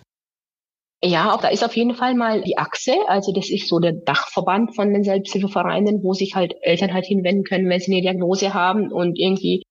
Ja, 1.04 1.38
da 1.38 1.50
ist 1.50 1.64
auf 1.64 1.76
jeden 1.76 1.94
Fall 1.96 2.16
mal 2.16 2.42
die 2.42 2.58
Achse. 2.58 2.96
Also 3.08 3.32
das 3.32 3.50
ist 3.50 3.68
so 3.68 3.80
der 3.80 3.94
Dachverband 3.94 4.76
von 4.76 4.92
den 4.92 5.04
Selbsthilfevereinen, 5.04 6.04
wo 6.04 6.14
sich 6.14 6.36
halt 6.36 6.56
Eltern 6.62 6.94
halt 6.94 7.06
hinwenden 7.06 7.44
können, 7.44 7.70
wenn 7.70 7.80
sie 7.80 7.92
eine 7.94 8.02
Diagnose 8.02 8.54
haben 8.54 8.92
und 8.92 9.20
irgendwie 9.20 9.64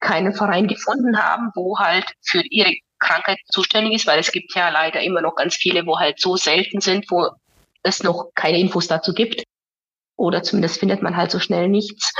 keinen 0.00 0.32
Verein 0.32 0.66
gefunden 0.66 1.22
haben, 1.22 1.50
wo 1.54 1.78
halt 1.78 2.06
für 2.22 2.42
ihre 2.50 2.72
Krankheit 2.98 3.38
zuständig 3.52 3.94
ist, 3.94 4.06
weil 4.06 4.18
es 4.18 4.32
gibt 4.32 4.54
ja 4.54 4.70
leider 4.70 5.00
immer 5.02 5.20
noch 5.20 5.34
ganz 5.34 5.54
viele, 5.54 5.86
wo 5.86 5.98
halt 5.98 6.18
so 6.18 6.36
selten 6.36 6.80
sind, 6.80 7.10
wo 7.10 7.28
es 7.82 8.02
noch 8.02 8.30
keine 8.34 8.58
Infos 8.58 8.88
dazu 8.88 9.12
gibt. 9.14 9.44
Oder 10.16 10.42
zumindest 10.42 10.80
findet 10.80 11.02
man 11.02 11.16
halt 11.16 11.30
so 11.30 11.38
schnell 11.38 11.68
nichts. 11.68 12.12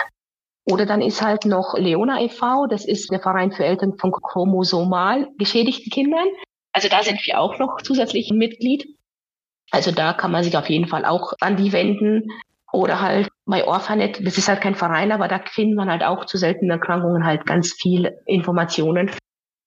Oder 0.64 0.86
dann 0.86 1.02
ist 1.02 1.22
halt 1.22 1.44
noch 1.44 1.74
Leona 1.76 2.20
e.V., 2.22 2.66
das 2.66 2.84
ist 2.86 3.10
der 3.10 3.20
Verein 3.20 3.52
für 3.52 3.64
Eltern 3.64 3.98
von 3.98 4.12
chromosomal 4.12 5.28
geschädigten 5.38 5.90
Kindern. 5.90 6.28
Also 6.72 6.88
da 6.88 7.02
sind 7.02 7.24
wir 7.26 7.40
auch 7.40 7.58
noch 7.58 7.78
zusätzlich 7.82 8.30
Mitglied. 8.30 8.86
Also 9.70 9.92
da 9.92 10.12
kann 10.12 10.32
man 10.32 10.44
sich 10.44 10.56
auf 10.56 10.68
jeden 10.68 10.88
Fall 10.88 11.04
auch 11.04 11.32
an 11.40 11.56
die 11.56 11.72
wenden. 11.72 12.30
Oder 12.72 13.00
halt 13.00 13.28
bei 13.46 13.66
Orphanet, 13.66 14.24
das 14.24 14.38
ist 14.38 14.48
halt 14.48 14.60
kein 14.60 14.76
Verein, 14.76 15.10
aber 15.10 15.26
da 15.26 15.40
findet 15.44 15.76
man 15.76 15.90
halt 15.90 16.04
auch 16.04 16.24
zu 16.26 16.38
seltenen 16.38 16.70
Erkrankungen 16.70 17.24
halt 17.24 17.44
ganz 17.44 17.72
viel 17.72 18.16
Informationen. 18.26 19.10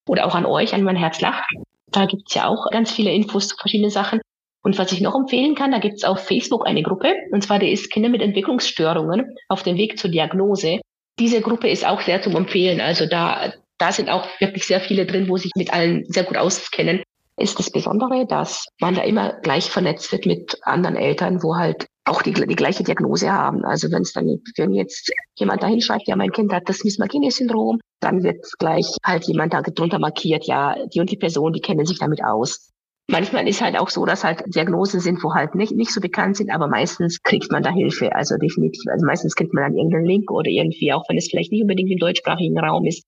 Oder 0.07 0.25
auch 0.25 0.35
an 0.35 0.45
euch, 0.45 0.73
an 0.73 0.83
mein 0.83 0.95
Herz 0.95 1.19
lacht. 1.19 1.43
Da 1.87 2.05
gibt's 2.05 2.33
ja 2.33 2.47
auch 2.47 2.69
ganz 2.71 2.91
viele 2.91 3.11
Infos 3.11 3.49
zu 3.49 3.57
verschiedenen 3.57 3.91
Sachen. 3.91 4.21
Und 4.63 4.77
was 4.77 4.93
ich 4.93 5.01
noch 5.01 5.15
empfehlen 5.15 5.55
kann, 5.55 5.71
da 5.71 5.79
gibt's 5.79 6.05
auf 6.05 6.25
Facebook 6.25 6.65
eine 6.65 6.83
Gruppe, 6.83 7.13
und 7.31 7.43
zwar 7.43 7.59
die 7.59 7.71
ist 7.71 7.91
Kinder 7.91 8.07
mit 8.07 8.21
Entwicklungsstörungen 8.21 9.35
auf 9.49 9.63
dem 9.63 9.75
Weg 9.75 9.99
zur 9.99 10.09
Diagnose. 10.09 10.79
Diese 11.19 11.41
Gruppe 11.41 11.69
ist 11.69 11.85
auch 11.85 12.01
sehr 12.01 12.21
zum 12.21 12.35
Empfehlen. 12.37 12.79
Also 12.79 13.05
da, 13.05 13.53
da 13.77 13.91
sind 13.91 14.09
auch 14.09 14.27
wirklich 14.39 14.65
sehr 14.65 14.79
viele 14.79 15.05
drin, 15.05 15.27
wo 15.29 15.37
sich 15.37 15.51
mit 15.55 15.73
allen 15.73 16.05
sehr 16.07 16.23
gut 16.23 16.37
auskennen. 16.37 17.03
Ist 17.37 17.57
das 17.57 17.71
Besondere, 17.71 18.27
dass 18.27 18.65
man 18.79 18.95
da 18.95 19.01
immer 19.01 19.33
gleich 19.41 19.69
vernetzt 19.69 20.11
wird 20.11 20.25
mit 20.25 20.57
anderen 20.61 20.95
Eltern, 20.95 21.41
wo 21.41 21.55
halt 21.55 21.87
auch 22.05 22.21
die, 22.21 22.33
die 22.33 22.55
gleiche 22.55 22.83
Diagnose 22.83 23.31
haben. 23.31 23.63
Also 23.65 23.91
wenn 23.91 24.01
es 24.01 24.13
dann, 24.13 24.27
wenn 24.57 24.73
jetzt 24.73 25.11
jemand 25.37 25.63
da 25.63 25.67
hinschreibt, 25.67 26.07
ja, 26.07 26.15
mein 26.15 26.31
Kind 26.31 26.53
hat 26.53 26.67
das 26.67 26.83
Mismagene-Syndrom, 26.83 27.79
dann 28.01 28.23
wird 28.23 28.45
gleich 28.59 28.85
halt 29.03 29.25
jemand 29.25 29.53
da 29.53 29.61
drunter 29.61 29.99
markiert, 29.99 30.45
ja, 30.45 30.75
die 30.93 30.99
und 30.99 31.09
die 31.09 31.17
Person, 31.17 31.53
die 31.53 31.61
kennen 31.61 31.85
sich 31.85 31.99
damit 31.99 32.23
aus. 32.23 32.71
Manchmal 33.09 33.47
ist 33.47 33.61
halt 33.61 33.77
auch 33.77 33.89
so, 33.89 34.05
dass 34.05 34.23
halt 34.23 34.43
Diagnosen 34.53 34.99
sind, 34.99 35.23
wo 35.23 35.33
halt 35.33 35.55
nicht, 35.55 35.73
nicht 35.73 35.91
so 35.91 35.99
bekannt 35.99 36.37
sind, 36.37 36.51
aber 36.51 36.67
meistens 36.67 37.21
kriegt 37.21 37.51
man 37.51 37.63
da 37.63 37.69
Hilfe. 37.69 38.15
Also 38.15 38.37
definitiv. 38.37 38.83
Also 38.91 39.05
meistens 39.05 39.35
kriegt 39.35 39.53
man 39.53 39.63
dann 39.63 39.77
irgendeinen 39.77 40.05
Link 40.05 40.31
oder 40.31 40.49
irgendwie, 40.49 40.93
auch 40.93 41.03
wenn 41.09 41.17
es 41.17 41.29
vielleicht 41.29 41.51
nicht 41.51 41.61
unbedingt 41.61 41.91
im 41.91 41.99
deutschsprachigen 41.99 42.57
Raum 42.57 42.85
ist, 42.85 43.03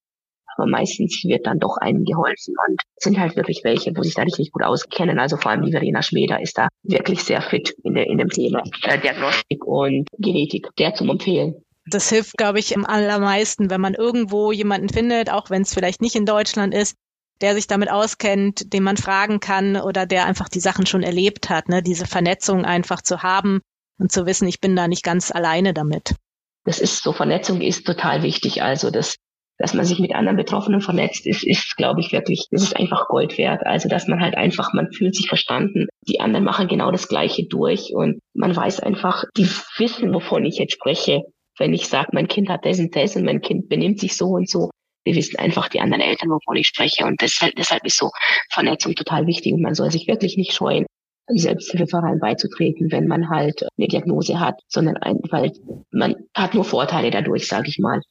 aber 0.58 0.68
meistens 0.68 1.24
wird 1.24 1.46
dann 1.46 1.60
doch 1.60 1.78
einem 1.78 2.04
geholfen 2.04 2.56
und 2.68 2.82
sind 2.98 3.20
halt 3.20 3.36
wirklich 3.36 3.62
welche, 3.64 3.92
wo 3.96 4.02
sich 4.04 4.14
da 4.14 4.24
richtig 4.24 4.52
gut 4.52 4.64
auskennen. 4.64 5.20
Also 5.20 5.38
vor 5.38 5.52
allem 5.52 5.64
die 5.64 5.72
Verena 5.72 6.02
Schmeder 6.02 6.42
ist 6.42 6.58
da 6.58 6.68
wirklich 6.84 7.24
sehr 7.24 7.42
fit 7.42 7.76
in, 7.84 7.94
der, 7.94 8.08
in 8.08 8.18
dem 8.18 8.30
Thema 8.30 8.64
äh, 8.84 9.00
Diagnostik 9.00 9.66
und 9.66 10.08
Genetik. 10.18 10.68
Der 10.78 10.94
zum 10.94 11.10
Empfehlen. 11.10 11.56
Das 11.88 12.10
hilft, 12.10 12.38
glaube 12.38 12.60
ich, 12.60 12.72
im 12.72 12.86
allermeisten, 12.86 13.70
wenn 13.70 13.82
man 13.82 13.94
irgendwo 13.94 14.52
jemanden 14.52 14.90
findet, 14.90 15.30
auch 15.30 15.50
wenn 15.50 15.62
es 15.62 15.74
vielleicht 15.74 16.02
nicht 16.02 16.16
in 16.16 16.26
Deutschland 16.26 16.74
ist, 16.74 16.96
der 17.42 17.54
sich 17.54 17.68
damit 17.68 17.92
auskennt, 17.92 18.74
den 18.74 18.84
man 18.84 18.98
fragen 18.98 19.40
kann 19.40 19.76
oder 19.76 20.06
der 20.06 20.26
einfach 20.26 20.50
die 20.50 20.60
Sachen 20.60 20.86
schon 20.86 21.04
erlebt 21.04 21.50
hat, 21.50 21.70
ne? 21.70 21.84
diese 21.84 22.06
Vernetzung 22.08 22.66
einfach 22.66 23.02
zu 23.02 23.24
haben 23.24 23.62
und 24.00 24.12
zu 24.12 24.26
wissen, 24.26 24.48
ich 24.48 24.62
bin 24.62 24.76
da 24.76 24.88
nicht 24.88 25.04
ganz 25.04 25.32
alleine 25.32 25.74
damit. 25.74 26.16
Das 26.64 26.80
ist 26.80 27.04
so, 27.04 27.14
Vernetzung 27.14 27.62
ist 27.62 27.86
total 27.86 28.24
wichtig. 28.24 28.64
Also 28.64 28.90
das 28.90 29.16
dass 29.58 29.74
man 29.74 29.86
sich 29.86 30.00
mit 30.00 30.14
anderen 30.14 30.38
Betroffenen 30.38 30.82
vernetzt, 30.82 31.26
ist, 31.26 31.44
ist, 31.44 31.78
glaube 31.78 32.02
ich, 32.02 32.12
wirklich, 32.12 32.48
das 32.52 32.64
ist 32.64 32.76
einfach 32.76 33.08
Gold 33.08 33.38
wert. 33.38 33.66
Also, 33.66 33.88
dass 33.88 34.08
man 34.08 34.20
halt 34.20 34.36
einfach, 34.36 34.74
man 34.74 34.92
fühlt 34.92 35.16
sich 35.16 35.28
verstanden. 35.28 35.88
Die 36.08 36.20
anderen 36.20 36.44
machen 36.46 36.68
genau 36.68 36.92
das 36.92 37.08
Gleiche 37.08 37.46
durch 37.48 37.94
und 37.94 38.20
man 38.34 38.56
weiß 38.56 38.82
einfach, 38.82 39.24
die 39.38 39.48
wissen, 39.78 40.14
wovon 40.14 40.46
ich 40.46 40.58
jetzt 40.58 40.74
spreche. 40.74 41.24
Wenn 41.58 41.74
ich 41.74 41.88
sage, 41.88 42.10
mein 42.12 42.28
Kind 42.28 42.50
hat 42.50 42.66
das 42.66 42.80
und 42.80 42.96
das 42.96 43.16
und 43.16 43.24
mein 43.24 43.42
Kind 43.42 43.70
benimmt 43.70 44.00
sich 44.00 44.18
so 44.18 44.28
und 44.28 44.50
so. 44.50 44.72
Wir 45.06 45.16
wissen 45.16 45.38
einfach 45.38 45.70
die 45.70 45.80
anderen 45.80 46.02
Eltern, 46.02 46.32
wovon 46.32 46.58
ich 46.58 46.68
spreche. 46.68 47.06
Und 47.06 47.22
deshalb, 47.22 47.56
deshalb 47.56 47.86
ist 47.86 47.98
so 47.98 48.10
Vernetzung 48.52 48.94
total 48.94 49.26
wichtig 49.28 49.54
und 49.54 49.62
man 49.62 49.76
soll 49.76 49.90
sich 49.92 50.08
wirklich 50.08 50.36
nicht 50.36 50.52
scheuen, 50.52 50.86
Selbsthilfeverein 51.28 52.20
beizutreten, 52.20 52.92
wenn 52.92 53.08
man 53.08 53.30
halt 53.30 53.66
eine 53.78 53.88
Diagnose 53.88 54.40
hat, 54.40 54.60
sondern 54.68 54.98
ein, 54.98 55.20
weil 55.30 55.52
man 55.92 56.16
hat 56.36 56.54
nur 56.54 56.66
Vorteile 56.66 57.10
dadurch, 57.10 57.48
sage 57.48 57.70
ich 57.70 57.80
mal. 57.80 58.02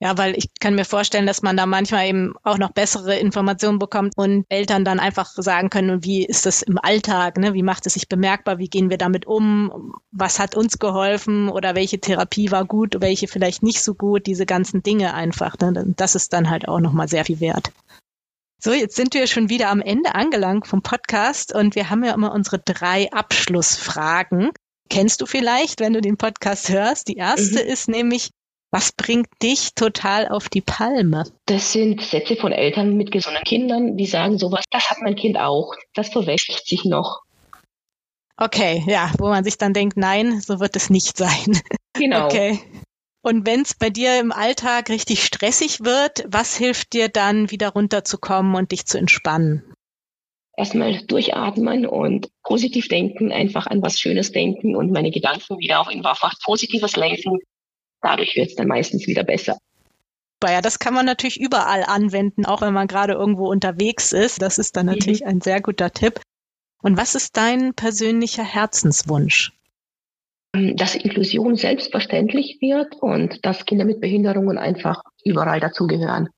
Ja, 0.00 0.18
weil 0.18 0.36
ich 0.36 0.48
kann 0.60 0.74
mir 0.74 0.84
vorstellen, 0.84 1.26
dass 1.26 1.42
man 1.42 1.56
da 1.56 1.66
manchmal 1.66 2.06
eben 2.06 2.34
auch 2.42 2.58
noch 2.58 2.72
bessere 2.72 3.16
Informationen 3.16 3.78
bekommt 3.78 4.12
und 4.16 4.44
Eltern 4.48 4.84
dann 4.84 4.98
einfach 4.98 5.30
sagen 5.36 5.70
können, 5.70 6.04
wie 6.04 6.24
ist 6.26 6.46
das 6.46 6.62
im 6.62 6.78
Alltag, 6.78 7.38
ne? 7.38 7.54
wie 7.54 7.62
macht 7.62 7.86
es 7.86 7.94
sich 7.94 8.08
bemerkbar, 8.08 8.58
wie 8.58 8.68
gehen 8.68 8.90
wir 8.90 8.98
damit 8.98 9.26
um, 9.26 9.94
was 10.10 10.40
hat 10.40 10.56
uns 10.56 10.78
geholfen 10.78 11.48
oder 11.48 11.74
welche 11.74 12.00
Therapie 12.00 12.50
war 12.50 12.64
gut, 12.64 12.96
welche 12.98 13.28
vielleicht 13.28 13.62
nicht 13.62 13.82
so 13.82 13.94
gut, 13.94 14.26
diese 14.26 14.46
ganzen 14.46 14.82
Dinge 14.82 15.14
einfach. 15.14 15.56
Ne? 15.58 15.94
Das 15.96 16.16
ist 16.16 16.32
dann 16.32 16.50
halt 16.50 16.66
auch 16.68 16.80
nochmal 16.80 17.08
sehr 17.08 17.24
viel 17.24 17.40
wert. 17.40 17.70
So, 18.64 18.72
jetzt 18.72 18.96
sind 18.96 19.12
wir 19.14 19.26
schon 19.26 19.50
wieder 19.50 19.68
am 19.68 19.82
Ende 19.82 20.14
angelangt 20.14 20.66
vom 20.66 20.80
Podcast 20.80 21.54
und 21.54 21.74
wir 21.74 21.90
haben 21.90 22.02
ja 22.02 22.14
immer 22.14 22.32
unsere 22.32 22.58
drei 22.58 23.12
Abschlussfragen. 23.12 24.52
Kennst 24.88 25.20
du 25.20 25.26
vielleicht, 25.26 25.80
wenn 25.80 25.92
du 25.92 26.00
den 26.00 26.16
Podcast 26.16 26.70
hörst? 26.70 27.08
Die 27.08 27.16
erste 27.16 27.62
mhm. 27.62 27.70
ist 27.70 27.88
nämlich, 27.88 28.30
was 28.74 28.90
bringt 28.90 29.28
dich 29.40 29.74
total 29.76 30.26
auf 30.26 30.48
die 30.48 30.60
Palme? 30.60 31.22
Das 31.46 31.72
sind 31.72 32.02
Sätze 32.02 32.34
von 32.34 32.50
Eltern 32.50 32.96
mit 32.96 33.12
gesunden 33.12 33.44
Kindern, 33.44 33.96
die 33.96 34.06
sagen 34.06 34.36
sowas, 34.36 34.64
das 34.72 34.90
hat 34.90 34.98
mein 35.00 35.14
Kind 35.14 35.38
auch, 35.38 35.76
das 35.94 36.08
verwässert 36.08 36.66
sich 36.66 36.84
noch. 36.84 37.22
Okay, 38.36 38.82
ja, 38.88 39.12
wo 39.18 39.28
man 39.28 39.44
sich 39.44 39.58
dann 39.58 39.74
denkt, 39.74 39.96
nein, 39.96 40.40
so 40.40 40.58
wird 40.58 40.74
es 40.74 40.90
nicht 40.90 41.16
sein. 41.16 41.60
Genau. 41.92 42.24
Okay. 42.26 42.58
Und 43.22 43.46
wenn 43.46 43.62
es 43.62 43.74
bei 43.74 43.90
dir 43.90 44.18
im 44.18 44.32
Alltag 44.32 44.90
richtig 44.90 45.24
stressig 45.24 45.84
wird, 45.84 46.24
was 46.26 46.56
hilft 46.56 46.92
dir 46.92 47.08
dann, 47.08 47.52
wieder 47.52 47.70
runterzukommen 47.70 48.56
und 48.56 48.72
dich 48.72 48.86
zu 48.86 48.98
entspannen? 48.98 49.62
Erstmal 50.56 50.98
durchatmen 51.06 51.86
und 51.86 52.28
positiv 52.42 52.88
denken, 52.88 53.30
einfach 53.30 53.68
an 53.68 53.80
was 53.82 54.00
Schönes 54.00 54.32
denken 54.32 54.74
und 54.74 54.90
meine 54.90 55.12
Gedanken 55.12 55.58
wieder 55.58 55.80
auf 55.80 55.86
was 55.86 56.38
Positives 56.44 56.96
lenken 56.96 57.38
dadurch 58.04 58.36
wird 58.36 58.50
es 58.50 58.54
dann 58.54 58.68
meistens 58.68 59.06
wieder 59.06 59.24
besser. 59.24 59.58
Ja, 60.46 60.60
das 60.60 60.78
kann 60.78 60.92
man 60.92 61.06
natürlich 61.06 61.40
überall 61.40 61.84
anwenden, 61.84 62.44
auch 62.44 62.60
wenn 62.60 62.74
man 62.74 62.86
gerade 62.86 63.14
irgendwo 63.14 63.48
unterwegs 63.48 64.12
ist. 64.12 64.42
Das 64.42 64.58
ist 64.58 64.76
dann 64.76 64.86
natürlich 64.86 65.22
mhm. 65.22 65.28
ein 65.28 65.40
sehr 65.40 65.62
guter 65.62 65.90
Tipp. 65.90 66.20
Und 66.82 66.98
was 66.98 67.14
ist 67.14 67.36
dein 67.38 67.72
persönlicher 67.72 68.44
Herzenswunsch? 68.44 69.52
Ähm, 70.54 70.76
dass 70.76 70.94
Inklusion 70.94 71.56
selbstverständlich 71.56 72.58
wird 72.60 72.94
und 72.96 73.44
dass 73.44 73.64
Kinder 73.64 73.86
mit 73.86 74.00
Behinderungen 74.00 74.58
einfach 74.58 75.02
überall 75.24 75.60
dazugehören. 75.60 76.28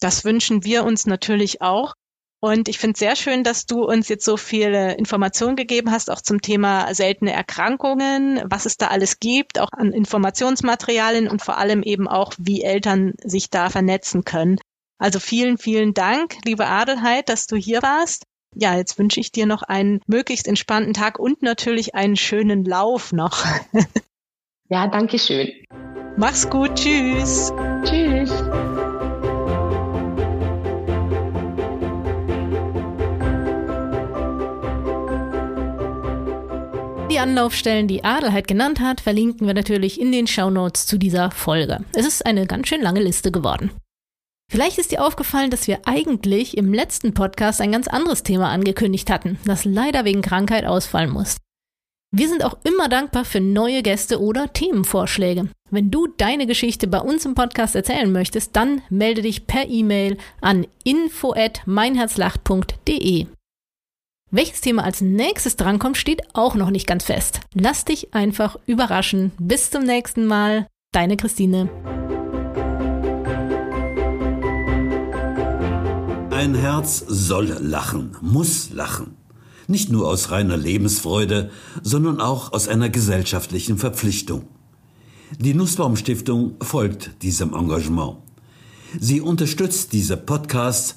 Das 0.00 0.24
wünschen 0.24 0.64
wir 0.64 0.84
uns 0.84 1.06
natürlich 1.06 1.60
auch. 1.60 1.94
Und 2.40 2.68
ich 2.68 2.78
finde 2.78 2.92
es 2.92 3.00
sehr 3.00 3.16
schön, 3.16 3.42
dass 3.42 3.66
du 3.66 3.84
uns 3.84 4.08
jetzt 4.08 4.24
so 4.24 4.36
viele 4.36 4.94
Informationen 4.96 5.56
gegeben 5.56 5.90
hast, 5.90 6.08
auch 6.08 6.20
zum 6.20 6.40
Thema 6.40 6.94
seltene 6.94 7.32
Erkrankungen, 7.32 8.42
was 8.44 8.64
es 8.64 8.76
da 8.76 8.88
alles 8.88 9.18
gibt, 9.18 9.58
auch 9.58 9.72
an 9.72 9.92
Informationsmaterialien 9.92 11.28
und 11.28 11.42
vor 11.42 11.58
allem 11.58 11.82
eben 11.82 12.06
auch, 12.06 12.32
wie 12.38 12.62
Eltern 12.62 13.14
sich 13.24 13.50
da 13.50 13.70
vernetzen 13.70 14.24
können. 14.24 14.58
Also 14.98 15.18
vielen, 15.18 15.58
vielen 15.58 15.94
Dank, 15.94 16.36
liebe 16.44 16.66
Adelheid, 16.66 17.28
dass 17.28 17.46
du 17.46 17.56
hier 17.56 17.82
warst. 17.82 18.24
Ja, 18.54 18.76
jetzt 18.76 18.98
wünsche 18.98 19.20
ich 19.20 19.32
dir 19.32 19.46
noch 19.46 19.62
einen 19.62 20.00
möglichst 20.06 20.48
entspannten 20.48 20.94
Tag 20.94 21.18
und 21.18 21.42
natürlich 21.42 21.94
einen 21.94 22.16
schönen 22.16 22.64
Lauf 22.64 23.12
noch. 23.12 23.44
ja, 24.68 24.86
danke 24.86 25.18
schön. 25.18 25.50
Mach's 26.16 26.48
gut. 26.48 26.74
Tschüss. 26.74 27.52
Tschüss. 27.84 28.32
Anlaufstellen, 37.18 37.88
die 37.88 38.04
Adelheid 38.04 38.48
genannt 38.48 38.80
hat, 38.80 39.00
verlinken 39.00 39.46
wir 39.46 39.54
natürlich 39.54 40.00
in 40.00 40.12
den 40.12 40.26
Shownotes 40.26 40.86
zu 40.86 40.98
dieser 40.98 41.30
Folge. 41.30 41.84
Es 41.92 42.06
ist 42.06 42.26
eine 42.26 42.46
ganz 42.46 42.68
schön 42.68 42.82
lange 42.82 43.02
Liste 43.02 43.30
geworden. 43.30 43.70
Vielleicht 44.50 44.78
ist 44.78 44.92
dir 44.92 45.04
aufgefallen, 45.04 45.50
dass 45.50 45.66
wir 45.66 45.80
eigentlich 45.84 46.56
im 46.56 46.72
letzten 46.72 47.12
Podcast 47.12 47.60
ein 47.60 47.72
ganz 47.72 47.86
anderes 47.86 48.22
Thema 48.22 48.48
angekündigt 48.48 49.10
hatten, 49.10 49.38
das 49.44 49.66
leider 49.66 50.04
wegen 50.04 50.22
Krankheit 50.22 50.64
ausfallen 50.64 51.10
muss. 51.10 51.36
Wir 52.10 52.28
sind 52.28 52.42
auch 52.42 52.56
immer 52.64 52.88
dankbar 52.88 53.26
für 53.26 53.40
neue 53.40 53.82
Gäste 53.82 54.22
oder 54.22 54.50
Themenvorschläge. 54.50 55.50
Wenn 55.70 55.90
du 55.90 56.06
deine 56.06 56.46
Geschichte 56.46 56.86
bei 56.86 57.00
uns 57.00 57.26
im 57.26 57.34
Podcast 57.34 57.76
erzählen 57.76 58.10
möchtest, 58.10 58.56
dann 58.56 58.80
melde 58.88 59.20
dich 59.20 59.46
per 59.46 59.68
E-Mail 59.68 60.16
an 60.40 60.66
info@meinherzlacht.de. 60.84 63.26
Welches 64.30 64.60
Thema 64.60 64.84
als 64.84 65.00
nächstes 65.00 65.56
drankommt, 65.56 65.96
steht 65.96 66.20
auch 66.34 66.54
noch 66.54 66.68
nicht 66.68 66.86
ganz 66.86 67.04
fest. 67.04 67.40
Lass 67.54 67.86
dich 67.86 68.12
einfach 68.12 68.58
überraschen. 68.66 69.32
Bis 69.38 69.70
zum 69.70 69.84
nächsten 69.84 70.26
Mal. 70.26 70.66
Deine 70.92 71.16
Christine. 71.16 71.70
Ein 76.30 76.54
Herz 76.54 77.02
soll 77.08 77.56
lachen, 77.60 78.18
muss 78.20 78.70
lachen. 78.70 79.16
Nicht 79.66 79.90
nur 79.90 80.08
aus 80.08 80.30
reiner 80.30 80.58
Lebensfreude, 80.58 81.50
sondern 81.82 82.20
auch 82.20 82.52
aus 82.52 82.68
einer 82.68 82.90
gesellschaftlichen 82.90 83.78
Verpflichtung. 83.78 84.46
Die 85.38 85.54
Nussbaum 85.54 85.96
Stiftung 85.96 86.56
folgt 86.60 87.22
diesem 87.22 87.54
Engagement. 87.54 88.18
Sie 89.00 89.22
unterstützt 89.22 89.94
diese 89.94 90.18
Podcasts 90.18 90.96